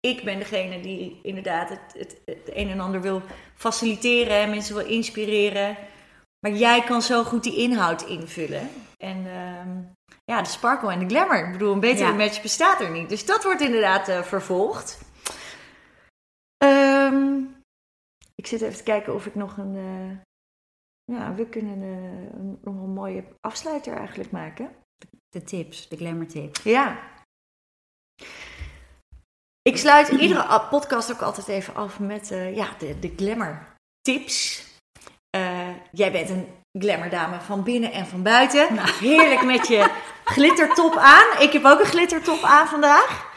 ik 0.00 0.24
ben 0.24 0.38
degene 0.38 0.80
die 0.80 1.20
inderdaad 1.22 1.68
het, 1.68 1.80
het, 1.98 2.20
het, 2.24 2.50
een 2.54 2.68
en 2.68 2.80
ander 2.80 3.00
wil 3.00 3.22
faciliteren 3.54 4.36
en 4.36 4.50
mensen 4.50 4.74
wil 4.74 4.86
inspireren. 4.86 5.76
Maar 6.40 6.52
jij 6.52 6.84
kan 6.84 7.02
zo 7.02 7.24
goed 7.24 7.42
die 7.42 7.56
inhoud 7.56 8.02
invullen. 8.02 8.70
En 8.96 9.16
uh, 9.16 10.14
ja, 10.24 10.42
de 10.42 10.48
sparkle 10.48 10.92
en 10.92 10.98
de 10.98 11.14
glamour. 11.14 11.46
Ik 11.46 11.52
bedoel, 11.52 11.72
een 11.72 11.80
betere 11.80 12.12
match 12.12 12.42
bestaat 12.42 12.80
er 12.80 12.90
niet. 12.90 13.08
Dus 13.08 13.26
dat 13.26 13.44
wordt 13.44 13.60
inderdaad 13.60 14.08
uh, 14.08 14.22
vervolgd. 14.22 15.00
Um, 16.64 17.56
ik 18.34 18.46
zit 18.46 18.60
even 18.60 18.76
te 18.76 18.82
kijken 18.82 19.14
of 19.14 19.26
ik 19.26 19.34
nog 19.34 19.56
een. 19.56 19.74
Uh, 19.74 20.16
ja, 21.04 21.34
we 21.34 21.48
kunnen 21.48 21.82
uh, 21.82 22.54
nog 22.62 22.74
een 22.74 22.92
mooie 22.92 23.24
afsluiter 23.40 23.96
eigenlijk 23.96 24.30
maken. 24.30 24.70
De 25.28 25.42
tips, 25.42 25.88
de 25.88 25.96
glamour 25.96 26.28
tips. 26.28 26.62
Ja. 26.62 26.98
Ik 29.62 29.76
sluit 29.76 30.08
iedere 30.08 30.66
podcast 30.70 31.12
ook 31.12 31.22
altijd 31.22 31.48
even 31.48 31.74
af 31.74 31.98
met 31.98 32.28
ja, 32.28 32.74
de, 32.78 32.98
de 32.98 33.12
glamour 33.16 33.74
tips. 34.00 34.68
Jij 35.92 36.12
bent 36.12 36.30
een 36.30 36.46
glamourdame 36.78 37.36
van 37.46 37.62
binnen 37.62 37.92
en 37.92 38.06
van 38.06 38.22
buiten. 38.22 38.74
Nou. 38.74 38.88
Heerlijk 39.00 39.42
met 39.42 39.68
je 39.68 39.90
glittertop 40.34 40.96
aan. 40.96 41.26
Ik 41.38 41.52
heb 41.52 41.64
ook 41.64 41.80
een 41.80 41.86
glittertop 41.86 42.42
aan 42.42 42.66
vandaag. 42.66 43.28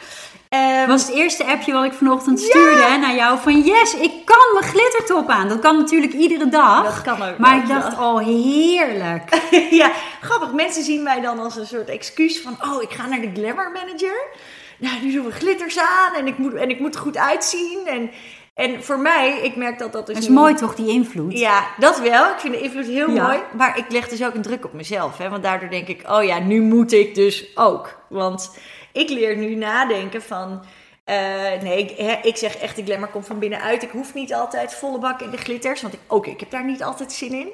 Um, 0.80 0.86
was 0.86 1.06
het 1.06 1.14
eerste 1.14 1.44
appje 1.44 1.72
wat 1.72 1.84
ik 1.84 1.92
vanochtend 1.92 2.40
stuurde 2.40 2.96
naar 3.00 3.14
jou 3.14 3.38
van 3.38 3.60
yes, 3.60 3.94
ik 3.94 4.12
kan 4.24 4.52
mijn 4.52 4.64
glittertop 4.64 5.28
aan. 5.28 5.48
Dat 5.48 5.58
kan 5.58 5.76
natuurlijk 5.76 6.12
iedere 6.12 6.48
dag. 6.48 6.84
Dat 6.84 7.02
kan 7.02 7.28
ook. 7.28 7.38
Maar 7.38 7.56
ik 7.56 7.68
dacht, 7.68 7.98
oh 7.98 8.18
heerlijk. 8.18 9.50
ja, 9.80 9.92
grappig. 10.20 10.52
Mensen 10.52 10.82
zien 10.82 11.02
mij 11.02 11.20
dan 11.20 11.38
als 11.38 11.56
een 11.56 11.66
soort 11.66 11.88
excuus 11.88 12.40
van, 12.40 12.56
oh 12.60 12.82
ik 12.82 12.90
ga 12.90 13.06
naar 13.06 13.20
de 13.20 13.30
glamour 13.34 13.70
manager 13.72 14.30
nou, 14.78 15.02
nu 15.02 15.12
doen 15.12 15.24
we 15.24 15.32
glitters 15.32 15.78
aan 15.78 16.14
en 16.14 16.26
ik 16.26 16.38
moet, 16.38 16.54
en 16.54 16.70
ik 16.70 16.80
moet 16.80 16.94
er 16.94 17.00
goed 17.00 17.16
uitzien. 17.16 17.86
En, 17.86 18.10
en 18.54 18.84
voor 18.84 18.98
mij, 18.98 19.40
ik 19.42 19.56
merk 19.56 19.78
dat 19.78 19.92
dat 19.92 20.06
dus. 20.06 20.14
Dat 20.14 20.24
is 20.24 20.30
mooi 20.30 20.54
toch, 20.54 20.74
die 20.74 20.88
invloed? 20.88 21.38
Ja, 21.38 21.66
dat 21.78 22.00
wel. 22.00 22.30
Ik 22.30 22.38
vind 22.38 22.54
de 22.54 22.60
invloed 22.60 22.86
heel 22.86 23.08
mooi. 23.08 23.38
Maar 23.56 23.78
ik 23.78 23.84
leg 23.88 24.08
dus 24.08 24.24
ook 24.24 24.34
een 24.34 24.42
druk 24.42 24.64
op 24.64 24.72
mezelf. 24.72 25.18
Hè? 25.18 25.28
Want 25.28 25.42
daardoor 25.42 25.70
denk 25.70 25.88
ik, 25.88 26.10
oh 26.10 26.24
ja, 26.24 26.38
nu 26.38 26.60
moet 26.60 26.92
ik 26.92 27.14
dus 27.14 27.56
ook. 27.56 27.98
Want 28.08 28.58
ik 28.92 29.08
leer 29.08 29.36
nu 29.36 29.54
nadenken 29.54 30.22
van. 30.22 30.64
Uh, 31.04 31.16
nee, 31.62 31.78
ik, 31.78 31.98
hè, 31.98 32.18
ik, 32.22 32.36
zeg 32.36 32.56
echt, 32.56 32.76
de 32.76 32.84
glamour 32.84 33.08
komt 33.08 33.26
van 33.26 33.38
binnenuit. 33.38 33.82
Ik 33.82 33.90
hoef 33.90 34.14
niet 34.14 34.34
altijd 34.34 34.74
volle 34.74 34.98
bak 34.98 35.20
in 35.20 35.30
de 35.30 35.36
glitters. 35.36 35.82
Want 35.82 35.94
ik, 35.94 36.00
ook 36.06 36.26
ik 36.26 36.40
heb 36.40 36.50
daar 36.50 36.64
niet 36.64 36.82
altijd 36.82 37.12
zin 37.12 37.32
in. 37.32 37.48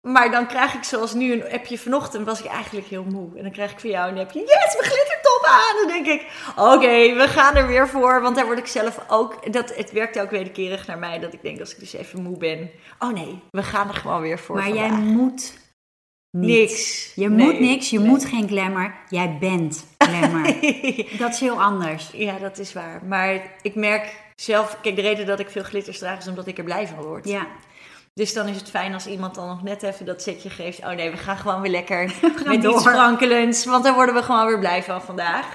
Maar 0.00 0.30
dan 0.30 0.46
krijg 0.46 0.74
ik 0.74 0.84
zoals 0.84 1.14
nu 1.14 1.32
een 1.32 1.52
appje 1.52 1.78
vanochtend, 1.78 2.26
was 2.26 2.40
ik 2.40 2.46
eigenlijk 2.46 2.86
heel 2.86 3.04
moe. 3.04 3.36
En 3.36 3.42
dan 3.42 3.52
krijg 3.52 3.72
ik 3.72 3.80
van 3.80 3.90
jou 3.90 4.12
een 4.12 4.18
appje, 4.18 4.40
yes, 4.40 4.76
mijn 4.78 4.90
aan. 5.50 5.76
Dan 5.76 5.86
denk 5.86 6.06
ik, 6.06 6.26
oké, 6.56 7.14
we 7.14 7.26
gaan 7.28 7.56
er 7.56 7.66
weer 7.66 7.88
voor. 7.88 8.20
Want 8.20 8.36
daar 8.36 8.46
word 8.46 8.58
ik 8.58 8.66
zelf 8.66 9.04
ook, 9.08 9.52
dat, 9.52 9.76
het 9.76 9.92
werkt 9.92 10.20
ook 10.20 10.30
wederkerig 10.30 10.86
naar 10.86 10.98
mij. 10.98 11.18
Dat 11.18 11.32
ik 11.32 11.42
denk, 11.42 11.60
als 11.60 11.72
ik 11.72 11.78
dus 11.78 11.92
even 11.92 12.22
moe 12.22 12.36
ben, 12.38 12.70
oh 12.98 13.12
nee, 13.12 13.42
we 13.50 13.62
gaan 13.62 13.88
er 13.88 13.94
gewoon 13.94 14.20
weer 14.20 14.38
voor 14.38 14.56
Maar 14.56 14.64
vandaag. 14.64 14.88
jij 14.88 14.98
moet 14.98 15.58
Niks. 16.30 17.12
Je 17.14 17.28
moet 17.28 17.60
niks, 17.60 17.90
je 17.90 17.98
moet 17.98 18.24
geen 18.24 18.48
glamour. 18.48 18.94
Jij 19.08 19.36
bent 19.40 19.86
glamour. 19.98 20.44
dat 21.18 21.32
is 21.32 21.40
heel 21.40 21.62
anders. 21.62 22.10
Ja, 22.12 22.38
dat 22.38 22.58
is 22.58 22.72
waar. 22.72 23.04
Maar 23.04 23.56
ik 23.62 23.74
merk 23.74 24.14
zelf, 24.34 24.78
kijk, 24.82 24.96
de 24.96 25.02
reden 25.02 25.26
dat 25.26 25.40
ik 25.40 25.50
veel 25.50 25.62
glitters 25.62 25.98
draag 25.98 26.18
is 26.18 26.28
omdat 26.28 26.46
ik 26.46 26.58
er 26.58 26.64
blij 26.64 26.86
van 26.86 27.04
word. 27.04 27.28
Ja. 27.28 27.46
Dus 28.14 28.32
dan 28.32 28.48
is 28.48 28.56
het 28.56 28.70
fijn 28.70 28.94
als 28.94 29.06
iemand 29.06 29.34
dan 29.34 29.46
nog 29.46 29.62
net 29.62 29.82
even 29.82 30.06
dat 30.06 30.22
setje 30.22 30.50
geeft. 30.50 30.78
Oh 30.78 30.90
nee, 30.90 31.10
we 31.10 31.16
gaan 31.16 31.36
gewoon 31.36 31.60
weer 31.60 31.70
lekker 31.70 32.14
met 32.44 32.62
door. 32.62 32.74
iets. 33.48 33.64
Want 33.64 33.84
daar 33.84 33.94
worden 33.94 34.14
we 34.14 34.22
gewoon 34.22 34.46
weer 34.46 34.58
blij 34.58 34.82
van 34.82 35.02
vandaag. 35.02 35.46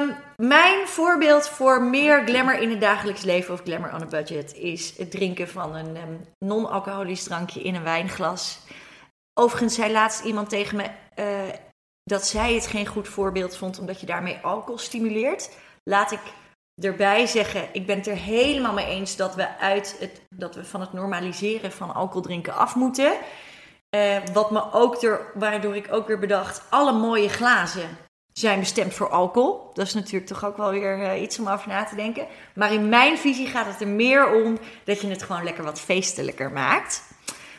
Um, 0.00 0.16
mijn 0.56 0.86
voorbeeld 0.86 1.48
voor 1.48 1.82
meer 1.82 2.22
glamour 2.26 2.60
in 2.60 2.70
het 2.70 2.80
dagelijks 2.80 3.22
leven 3.22 3.54
of 3.54 3.62
glamour 3.64 3.94
on 3.94 4.02
a 4.02 4.06
budget 4.06 4.54
is 4.54 4.98
het 4.98 5.10
drinken 5.10 5.48
van 5.48 5.74
een 5.74 5.96
um, 5.96 6.26
non-alcoholisch 6.38 7.22
drankje 7.22 7.62
in 7.62 7.74
een 7.74 7.82
wijnglas. 7.82 8.58
Overigens 9.34 9.74
zei 9.74 9.92
laatst 9.92 10.24
iemand 10.24 10.48
tegen 10.48 10.76
me 10.76 10.84
uh, 11.16 11.54
dat 12.04 12.26
zij 12.26 12.54
het 12.54 12.66
geen 12.66 12.86
goed 12.86 13.08
voorbeeld 13.08 13.56
vond 13.56 13.78
omdat 13.78 14.00
je 14.00 14.06
daarmee 14.06 14.38
alcohol 14.42 14.78
stimuleert. 14.78 15.50
Laat 15.84 16.12
ik 16.12 16.20
erbij 16.80 17.26
zeggen, 17.26 17.68
ik 17.72 17.86
ben 17.86 17.96
het 17.96 18.06
er 18.06 18.16
helemaal 18.16 18.72
mee 18.72 18.86
eens 18.86 19.16
dat 19.16 19.34
we, 19.34 19.58
uit 19.58 19.96
het, 20.00 20.20
dat 20.28 20.54
we 20.54 20.64
van 20.64 20.80
het 20.80 20.92
normaliseren 20.92 21.72
van 21.72 21.94
alcohol 21.94 22.22
drinken 22.22 22.54
af 22.54 22.74
moeten. 22.74 23.12
Uh, 23.96 24.16
wat 24.32 24.50
me 24.50 24.72
ook 24.72 25.02
er, 25.02 25.30
waardoor 25.34 25.76
ik 25.76 25.92
ook 25.92 26.06
weer 26.06 26.18
bedacht, 26.18 26.62
alle 26.70 26.92
mooie 26.92 27.28
glazen 27.28 27.88
zijn 28.32 28.58
bestemd 28.58 28.94
voor 28.94 29.08
alcohol. 29.08 29.70
Dat 29.74 29.86
is 29.86 29.94
natuurlijk 29.94 30.26
toch 30.26 30.44
ook 30.44 30.56
wel 30.56 30.70
weer 30.70 30.98
uh, 30.98 31.22
iets 31.22 31.38
om 31.38 31.48
over 31.48 31.68
na 31.68 31.84
te 31.84 31.94
denken. 31.94 32.26
Maar 32.54 32.72
in 32.72 32.88
mijn 32.88 33.18
visie 33.18 33.46
gaat 33.46 33.66
het 33.66 33.80
er 33.80 33.88
meer 33.88 34.44
om 34.44 34.58
dat 34.84 35.00
je 35.00 35.08
het 35.08 35.22
gewoon 35.22 35.44
lekker 35.44 35.64
wat 35.64 35.80
feestelijker 35.80 36.52
maakt. 36.52 37.02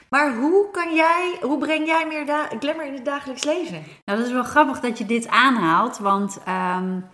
Maar 0.09 0.35
hoe, 0.35 0.71
kan 0.71 0.95
jij, 0.95 1.37
hoe 1.41 1.57
breng 1.57 1.87
jij 1.87 2.07
meer 2.07 2.47
glamour 2.59 2.85
in 2.85 2.93
het 2.93 3.05
dagelijks 3.05 3.43
leven? 3.43 3.83
Nou, 4.05 4.17
dat 4.17 4.27
is 4.27 4.33
wel 4.33 4.43
grappig 4.43 4.79
dat 4.79 4.97
je 4.97 5.05
dit 5.05 5.27
aanhaalt, 5.27 5.97
want 5.97 6.37
um, 6.47 7.09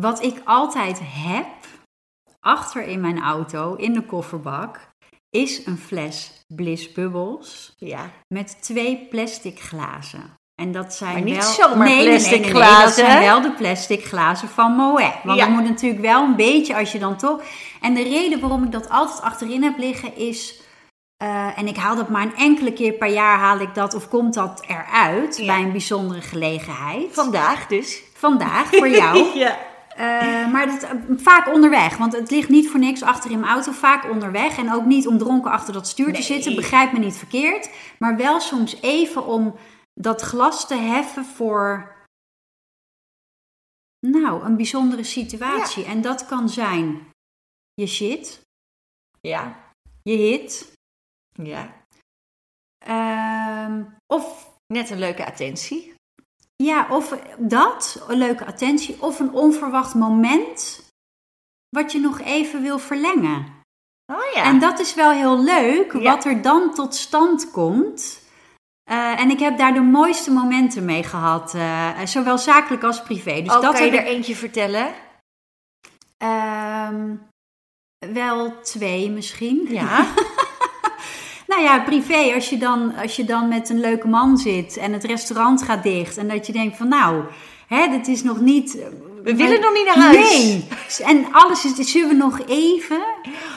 wat 0.00 0.22
ik 0.22 0.40
altijd 0.44 1.00
heb, 1.04 1.46
achter 2.40 2.82
in 2.82 3.00
mijn 3.00 3.22
auto, 3.22 3.74
in 3.74 3.92
de 3.92 4.02
kofferbak, 4.02 4.88
is 5.30 5.66
een 5.66 5.78
fles 5.78 6.44
Bliss 6.54 6.92
Bubbles. 6.92 7.74
Ja. 7.78 8.10
Met 8.34 8.62
twee 8.62 9.06
plastic 9.10 9.60
glazen. 9.60 10.36
En 10.60 10.72
dat 10.72 10.94
zijn 10.94 11.12
maar 11.12 11.22
niet 11.22 11.36
wel... 11.56 11.68
zomaar 11.68 11.88
nee, 11.88 12.08
plastic 12.08 12.30
nee, 12.30 12.40
nee, 12.40 12.50
glazen. 12.50 12.76
Nee, 12.78 12.84
dat 12.84 12.94
zijn 12.94 13.20
wel 13.20 13.40
de 13.40 13.52
plastic 13.52 14.04
glazen 14.04 14.48
van 14.48 14.72
Moet. 14.72 15.02
Want 15.24 15.38
Ja. 15.38 15.46
moet 15.48 15.64
natuurlijk 15.68 16.00
wel 16.02 16.22
een 16.24 16.36
beetje, 16.36 16.76
als 16.76 16.92
je 16.92 16.98
dan 16.98 17.16
toch... 17.16 17.42
En 17.80 17.94
de 17.94 18.02
reden 18.02 18.40
waarom 18.40 18.64
ik 18.64 18.72
dat 18.72 18.88
altijd 18.88 19.20
achterin 19.20 19.62
heb 19.62 19.78
liggen 19.78 20.16
is... 20.16 20.60
eh, 21.16 21.58
en 21.58 21.66
ik 21.66 21.76
haal 21.76 21.96
dat 21.96 22.08
maar 22.08 22.22
een 22.22 22.36
enkele 22.36 22.72
keer 22.72 22.92
per 22.92 23.08
jaar 23.08 23.38
haal 23.38 23.58
ik 23.60 23.74
dat 23.74 23.94
of 23.94 24.08
komt 24.08 24.34
dat 24.34 24.64
eruit 24.66 25.36
Ja. 25.36 25.46
bij 25.46 25.62
een 25.62 25.70
bijzondere 25.72 26.20
gelegenheid. 26.20 27.14
Vandaag 27.14 27.66
dus. 27.66 28.02
Vandaag 28.14 28.66
voor 28.70 28.88
jou. 28.88 29.24
ja. 29.38 29.58
Eh, 29.98 30.52
maar 30.52 30.66
dat, 30.66 30.82
eh, 30.82 30.90
vaak 31.16 31.46
onderweg, 31.52 31.96
want 31.96 32.12
het 32.12 32.30
ligt 32.30 32.48
niet 32.48 32.68
voor 32.70 32.80
niks 32.80 33.02
achter 33.02 33.30
in 33.30 33.40
mijn 33.40 33.52
auto, 33.52 33.72
vaak 33.72 34.10
onderweg. 34.10 34.58
En 34.58 34.72
ook 34.72 34.84
niet 34.84 35.06
om 35.06 35.18
dronken 35.18 35.50
achter 35.50 35.72
dat 35.72 35.86
stuur 35.88 36.06
te 36.06 36.12
Nee. 36.12 36.22
zitten, 36.22 36.54
begrijp 36.54 36.92
me 36.92 36.98
niet 36.98 37.16
verkeerd. 37.16 37.70
Maar 37.98 38.16
wel 38.16 38.40
soms 38.40 38.80
even 38.82 39.26
om 39.26 39.56
dat 39.94 40.20
glas 40.22 40.66
te 40.66 40.74
heffen 40.74 41.24
voor, 41.24 41.96
nou, 44.06 44.44
een 44.44 44.56
bijzondere 44.56 45.04
situatie. 45.04 45.84
En 45.84 46.00
dat 46.00 46.26
kan 46.26 46.48
zijn 46.48 47.10
je 47.74 47.86
shit, 47.86 48.40
Ja. 49.20 49.72
je 50.02 50.16
hit, 50.16 50.72
Ja. 51.32 51.84
ehm, 52.78 53.84
of 54.06 54.46
Net 54.74 54.90
een 54.90 54.98
leuke 54.98 55.26
attentie. 55.26 55.94
Ja, 56.64 56.86
of 56.90 57.18
dat, 57.38 58.04
een 58.08 58.18
leuke 58.18 58.46
attentie, 58.46 59.02
of 59.02 59.18
een 59.18 59.32
onverwacht 59.32 59.94
moment 59.94 60.82
wat 61.68 61.92
je 61.92 61.98
nog 62.00 62.20
even 62.20 62.62
wil 62.62 62.78
verlengen. 62.78 63.56
Oh 64.12 64.32
ja. 64.34 64.44
En 64.44 64.58
dat 64.58 64.78
is 64.78 64.94
wel 64.94 65.10
heel 65.10 65.42
leuk, 65.42 65.92
Ja. 65.92 66.00
wat 66.14 66.24
er 66.24 66.42
dan 66.42 66.74
tot 66.74 66.94
stand 66.94 67.50
komt. 67.50 68.20
Eh, 68.90 69.20
en 69.20 69.30
ik 69.30 69.38
heb 69.38 69.58
daar 69.58 69.74
de 69.74 69.80
mooiste 69.80 70.30
momenten 70.30 70.84
mee 70.84 71.02
gehad, 71.02 71.54
eh, 71.54 72.00
zowel 72.04 72.38
zakelijk 72.38 72.82
als 72.82 73.02
privé. 73.02 73.42
Dus 73.42 73.54
oh, 73.56 73.62
dat 73.62 73.74
kan 73.74 73.84
je 73.86 73.98
er 73.98 74.06
eentje 74.06 74.36
vertellen? 74.36 74.94
ehm, 76.16 77.14
wel 78.12 78.60
twee 78.60 79.10
misschien. 79.10 79.66
Ja. 79.68 80.06
Nou 81.58 81.70
ja, 81.70 81.80
privé, 81.80 82.34
als 82.34 82.48
je, 82.48 82.58
dan, 82.58 82.94
als 83.02 83.16
je 83.16 83.24
dan 83.24 83.48
met 83.48 83.68
een 83.68 83.80
leuke 83.80 84.08
man 84.08 84.36
zit 84.36 84.76
en 84.76 84.92
het 84.92 85.04
restaurant 85.04 85.62
gaat 85.62 85.82
dicht 85.82 86.16
en 86.16 86.28
dat 86.28 86.46
je 86.46 86.52
denkt 86.52 86.76
van 86.76 86.88
nou, 86.88 87.22
hè, 87.66 87.88
dit 87.88 88.08
is 88.08 88.22
nog 88.22 88.40
niet... 88.40 88.78
We 89.22 89.36
willen 89.36 89.60
nog 89.60 89.72
niet 89.72 89.84
naar 89.84 89.96
huis. 89.96 90.38
Nee. 90.38 90.64
En 91.04 91.26
alles 91.32 91.64
is, 91.64 91.90
zullen 91.90 92.08
we 92.08 92.14
nog 92.14 92.40
even, 92.46 93.00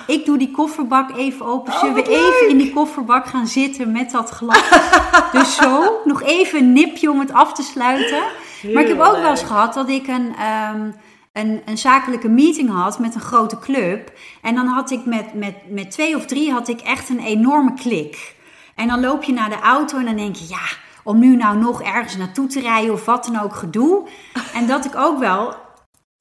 ik 0.08 0.26
doe 0.26 0.38
die 0.38 0.52
kofferbak 0.52 1.18
even 1.18 1.46
open, 1.46 1.74
Oh, 1.74 1.80
zullen 1.80 1.96
we 1.96 2.02
even 2.02 2.22
leuk. 2.22 2.50
in 2.50 2.58
die 2.58 2.74
kofferbak 2.74 3.26
gaan 3.26 3.48
zitten 3.48 3.92
met 3.92 4.12
dat 4.12 4.30
glas. 4.30 4.70
dus 5.32 5.56
zo, 5.56 6.02
nog 6.04 6.24
even 6.24 6.60
een 6.60 6.74
nipje 6.74 7.12
om 7.12 7.20
het 7.20 7.34
af 7.34 7.54
te 7.54 7.64
sluiten. 7.64 8.24
maar 8.74 8.82
ik 8.84 8.88
heb 8.88 9.00
ook 9.00 9.18
wel 9.18 9.30
eens 9.30 9.44
gehad 9.44 9.74
dat 9.74 9.90
ik 9.90 10.08
een, 10.08 10.36
ehm, 10.38 10.92
een, 11.34 11.62
een 11.66 11.78
zakelijke 11.78 12.30
meeting 12.30 12.70
had 12.70 13.00
met 13.00 13.16
een 13.16 13.22
grote 13.22 13.60
club. 13.60 14.20
En 14.42 14.56
dan 14.56 14.68
had 14.68 14.92
ik 14.92 15.06
met, 15.06 15.34
met, 15.34 15.56
met 15.70 15.92
twee 15.92 16.16
of 16.16 16.26
drie 16.26 16.52
had 16.52 16.68
ik 16.68 16.82
echt 16.82 17.10
een 17.10 17.20
enorme 17.20 17.74
klik. 17.74 18.36
En 18.76 18.88
dan 18.88 19.00
loop 19.00 19.24
je 19.24 19.34
naar 19.34 19.50
de 19.50 19.60
auto 19.60 19.98
en 19.98 20.06
dan 20.06 20.16
denk 20.16 20.36
je, 20.36 20.48
ja, 20.50 20.68
om 21.04 21.20
nu 21.20 21.36
nou 21.36 21.58
nog 21.58 21.82
ergens 21.82 22.18
naartoe 22.18 22.48
te 22.48 22.60
rijden 22.60 22.94
of 22.94 23.06
wat 23.06 23.26
dan 23.26 23.42
ook 23.42 23.56
gedoe. 23.56 24.08
En 24.54 24.68
dat 24.68 24.86
ik 24.86 24.96
ook 24.96 25.20
wel 25.20 25.56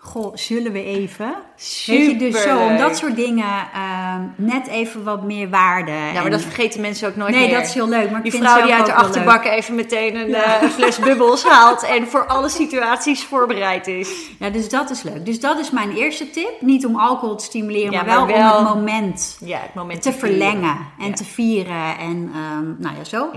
Goh, 0.02 0.36
zullen 0.36 0.72
we 0.72 0.84
even? 0.84 1.34
Super 1.56 2.00
Weet 2.00 2.10
je, 2.10 2.16
dus 2.16 2.42
zo 2.42 2.58
om 2.58 2.76
dat 2.76 2.96
soort 2.96 3.16
dingen 3.16 3.44
ehm, 3.74 4.20
net 4.36 4.66
even 4.66 5.04
wat 5.04 5.22
meer 5.22 5.50
waarde. 5.50 5.90
Ja, 5.90 6.12
maar 6.12 6.24
En- 6.24 6.30
dat 6.30 6.40
vergeten 6.42 6.80
mensen 6.80 7.08
ook 7.08 7.16
nooit 7.16 7.34
Nee, 7.34 7.46
meer. 7.46 7.56
dat 7.56 7.66
is 7.66 7.74
heel 7.74 7.88
leuk. 7.88 8.10
Maar 8.10 8.22
Die 8.22 8.30
vind 8.30 8.44
vrouw 8.44 8.62
die 8.62 8.74
uit 8.74 8.86
de 8.86 8.94
achterbak 8.94 9.44
even 9.44 9.74
meteen 9.74 10.16
een 10.16 10.34
eh, 10.34 10.62
fles 10.62 10.98
bubbels 10.98 11.44
haalt 11.44 11.82
en 11.82 12.06
voor 12.08 12.26
alle 12.26 12.48
situaties 12.48 13.24
voorbereid 13.24 13.86
is. 13.86 14.10
Ja, 14.38 14.50
dus 14.50 14.68
dat 14.68 14.90
is 14.90 15.02
leuk. 15.02 15.26
Dus 15.26 15.40
dat 15.40 15.58
is 15.58 15.70
mijn 15.70 15.90
eerste 15.96 16.30
tip. 16.30 16.50
Niet 16.60 16.86
om 16.86 16.96
alcohol 16.96 17.36
te 17.36 17.44
stimuleren, 17.44 17.92
Ja, 17.92 18.02
maar, 18.02 18.06
wel 18.16 18.26
maar 18.26 18.34
wel 18.36 18.58
om 18.58 18.64
het 18.66 18.74
moment 18.74 19.36
Ja, 19.44 19.58
het 19.58 19.74
moment 19.74 20.02
te 20.02 20.12
verlengen 20.12 20.76
en 21.00 21.14
te 21.14 21.24
vieren. 21.24 21.98
En 21.98 22.30
ehm, 22.34 22.64
nou 22.78 22.96
ja, 22.96 23.04
zo. 23.04 23.28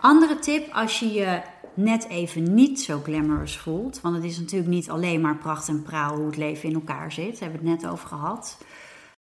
Andere 0.00 0.38
tip, 0.38 0.74
als 0.74 0.98
je 0.98 1.12
je 1.12 1.40
net 1.76 2.08
even 2.08 2.54
niet 2.54 2.80
zo 2.80 3.00
glamorous 3.00 3.58
voelt. 3.58 4.00
Want 4.00 4.14
het 4.14 4.24
is 4.24 4.38
natuurlijk 4.38 4.70
niet 4.70 4.90
alleen 4.90 5.20
maar 5.20 5.38
pracht 5.38 5.68
en 5.68 5.82
praal 5.82 6.16
hoe 6.16 6.26
het 6.26 6.36
leven 6.36 6.68
in 6.68 6.74
elkaar 6.74 7.12
zit. 7.12 7.32
Daar 7.32 7.50
hebben 7.50 7.62
we 7.62 7.70
het 7.70 7.80
net 7.80 7.90
over 7.90 8.08
gehad. 8.08 8.58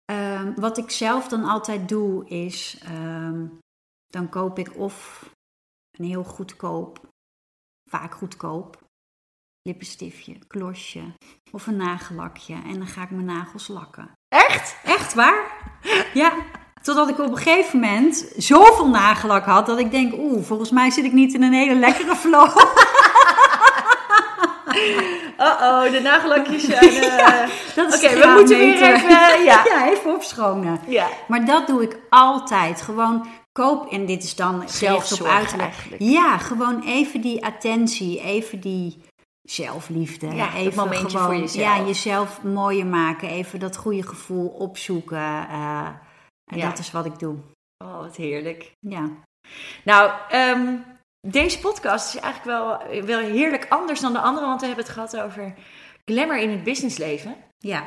Ehm, 0.05 0.55
wat 0.55 0.79
ik 0.79 0.91
zelf 0.91 1.29
dan 1.29 1.45
altijd 1.45 1.89
doe 1.89 2.29
is, 2.29 2.79
ehm, 2.83 3.47
dan 4.07 4.29
koop 4.29 4.59
ik 4.59 4.77
of 4.77 5.25
een 5.91 6.05
heel 6.05 6.25
goedkoop, 6.25 7.09
vaak 7.91 8.15
goedkoop, 8.15 8.85
lippenstiftje, 9.63 10.39
klosje 10.47 11.13
of 11.51 11.67
een 11.67 11.77
nagellakje. 11.77 12.55
En 12.55 12.79
dan 12.79 12.87
ga 12.87 13.03
ik 13.03 13.11
mijn 13.11 13.25
nagels 13.25 13.69
lakken. 13.69 14.13
Echt? 14.29 14.81
Echt 14.85 15.15
waar? 15.15 15.71
Ja. 16.15 16.45
Totdat 16.95 17.09
ik 17.09 17.19
op 17.19 17.31
een 17.31 17.37
gegeven 17.37 17.81
moment 17.81 18.25
zoveel 18.37 18.89
nagellak 18.89 19.45
had 19.45 19.67
dat 19.67 19.79
ik 19.79 19.91
denk, 19.91 20.13
oeh, 20.19 20.45
volgens 20.45 20.71
mij 20.71 20.91
zit 20.91 21.05
ik 21.05 21.13
niet 21.13 21.35
in 21.35 21.43
een 21.43 21.53
hele 21.53 21.75
lekkere 21.75 22.17
flow. 22.17 22.49
Uh-oh, 25.39 25.83
de 25.93 26.01
nagellakjes 26.03 26.65
zijn... 26.71 26.95
eh, 26.95 27.49
Dat 27.75 27.93
is 27.95 28.05
Oké, 28.05 28.19
we 28.21 28.33
moeten 28.37 28.59
weer 28.59 28.77
graadmeter. 28.77 29.11
even... 29.11 29.39
eh, 29.39 29.45
ja. 29.45 29.63
ja, 29.75 29.91
even 29.91 30.15
opschonen. 30.15 30.81
ja. 30.87 31.07
Maar 31.29 31.45
dat 31.45 31.67
doe 31.67 31.83
ik 31.83 31.99
altijd. 32.11 32.83
Gewoon 32.83 33.27
koop, 33.53 33.93
en 33.93 34.07
dit 34.07 34.23
is 34.25 34.35
dan 34.37 34.63
gericht 34.69 35.21
op 35.21 35.27
eigenlijk. 35.27 35.75
Ja, 35.99 36.39
gewoon 36.39 36.83
even 36.83 37.21
die 37.21 37.45
attentie, 37.45 38.21
even 38.21 38.61
die 38.61 39.03
zelfliefde. 39.43 40.27
Ja, 40.35 40.55
even 40.55 40.77
momentje 40.85 41.09
gewoon, 41.09 41.25
voor 41.27 41.37
jezelf. 41.37 41.65
Ja, 41.79 41.85
jezelf 41.85 42.43
mooier 42.43 42.87
maken. 42.87 43.29
Even 43.29 43.59
dat 43.59 43.77
goede 43.77 44.03
gevoel 44.07 44.47
opzoeken. 44.49 45.47
eh, 45.51 45.87
en 46.51 46.59
Ja. 46.59 46.69
dat 46.69 46.79
is 46.79 46.91
wat 46.91 47.07
ik 47.07 47.19
doe. 47.19 47.37
Oh, 47.85 47.99
wat 47.99 48.17
heerlijk. 48.17 48.73
Ja. 48.81 49.11
Nou, 49.85 50.11
ehm, 50.31 50.77
deze 51.27 51.59
podcast 51.59 52.15
is 52.15 52.21
eigenlijk 52.21 52.59
wel, 52.59 53.03
wel 53.05 53.19
heerlijk 53.19 53.67
anders 53.69 54.01
dan 54.01 54.13
de 54.13 54.21
andere, 54.21 54.47
want 54.47 54.61
we 54.61 54.67
hebben 54.67 54.85
het 54.85 54.95
gehad 54.95 55.17
over 55.17 55.55
glamour 56.05 56.39
in 56.39 56.51
het 56.51 56.65
businessleven. 56.65 57.37
Ja. 57.59 57.85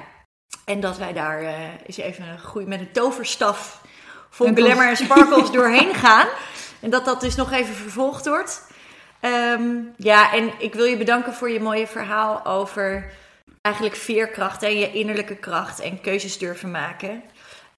En 0.65 0.79
dat 0.79 0.97
wij 0.97 1.13
daar 1.13 1.41
eh, 1.41 1.69
eens 1.85 1.97
even 1.97 2.27
een 2.27 2.39
goeie, 2.41 2.67
met 2.67 2.79
een 2.79 2.91
toverstaf 2.91 3.81
vol 4.29 4.53
glamour 4.53 4.87
en 4.89 4.97
sparkles 4.97 5.51
doorheen 5.57 5.93
gaan. 5.93 6.27
En 6.79 6.89
dat 6.89 7.05
dat 7.05 7.21
dus 7.21 7.35
nog 7.35 7.51
even 7.51 7.75
vervolgd 7.75 8.27
wordt. 8.27 8.67
Ehm, 9.19 9.75
ja, 9.97 10.33
en 10.33 10.51
ik 10.57 10.73
wil 10.73 10.85
je 10.85 10.97
bedanken 10.97 11.33
voor 11.33 11.49
je 11.49 11.59
mooie 11.59 11.87
verhaal 11.87 12.45
over 12.45 13.11
eigenlijk 13.61 13.95
veerkracht 13.95 14.63
en 14.63 14.77
je 14.77 14.91
innerlijke 14.91 15.35
kracht 15.35 15.79
en 15.79 16.01
keuzes 16.01 16.37
durven 16.37 16.71
maken. 16.71 17.23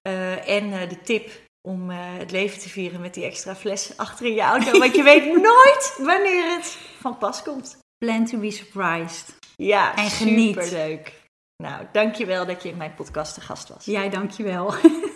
Eh, 0.06 0.48
en 0.48 0.72
eh, 0.72 0.88
de 0.88 1.00
tip 1.02 1.30
om 1.68 1.90
eh, 1.90 1.96
het 2.00 2.30
leven 2.30 2.58
te 2.58 2.68
vieren 2.68 3.00
met 3.00 3.14
die 3.14 3.24
extra 3.24 3.54
fles 3.54 3.96
achter 3.96 4.26
in 4.26 4.34
je 4.34 4.40
auto. 4.40 4.78
Want 4.78 4.94
je 4.94 5.02
weet 5.02 5.24
nooit 5.50 5.94
wanneer 5.98 6.54
het 6.56 6.78
van 7.00 7.18
pas 7.18 7.42
komt. 7.42 7.78
Plan 7.98 8.24
to 8.24 8.38
be 8.38 8.50
surprised. 8.50 9.34
Ja, 9.56 9.96
En 9.96 10.10
geniet. 10.10 10.62
superleuk. 10.62 11.12
Nou, 11.62 11.86
dankjewel 11.92 12.46
dat 12.46 12.62
je 12.62 12.68
in 12.68 12.76
mijn 12.76 12.94
podcast 12.94 13.34
te 13.34 13.40
gast 13.40 13.68
was. 13.68 13.84
Jij, 13.84 14.10
dankjewel. 14.10 14.74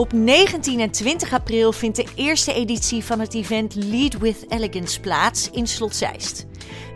Op 0.00 0.12
19 0.12 0.80
en 0.80 0.90
20 0.90 1.32
april 1.32 1.72
vindt 1.72 1.96
de 1.96 2.06
eerste 2.14 2.54
editie 2.54 3.04
van 3.04 3.20
het 3.20 3.34
event 3.34 3.74
Lead 3.74 4.18
with 4.18 4.44
Elegance 4.48 5.00
plaats 5.00 5.50
in 5.50 5.66
Slot 5.66 5.96
Zeist. 5.96 6.46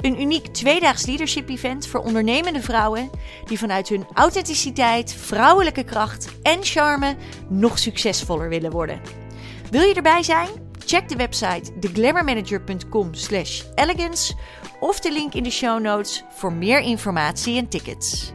Een 0.01 0.21
uniek 0.21 0.47
tweedaags 0.47 1.07
leadership 1.07 1.49
event 1.49 1.87
voor 1.87 2.01
ondernemende 2.01 2.63
vrouwen 2.63 3.11
die 3.45 3.59
vanuit 3.59 3.89
hun 3.89 4.07
authenticiteit, 4.15 5.15
vrouwelijke 5.15 5.85
kracht 5.85 6.29
en 6.43 6.63
charme 6.63 7.17
nog 7.49 7.79
succesvoller 7.79 8.49
willen 8.49 8.71
worden. 8.71 9.01
Wil 9.71 9.83
je 9.83 9.95
erbij 9.95 10.23
zijn? 10.23 10.49
Check 10.85 11.09
de 11.09 11.17
website 11.17 11.79
theglamourmanager.com 11.81 13.15
slash 13.15 13.63
elegance 13.75 14.35
of 14.81 15.01
de 15.01 15.13
link 15.13 15.35
in 15.35 15.43
de 15.43 15.51
show 15.51 15.81
notes 15.81 16.25
voor 16.29 16.53
meer 16.53 16.81
informatie 16.81 17.59
en 17.59 17.69
tickets. 17.69 18.33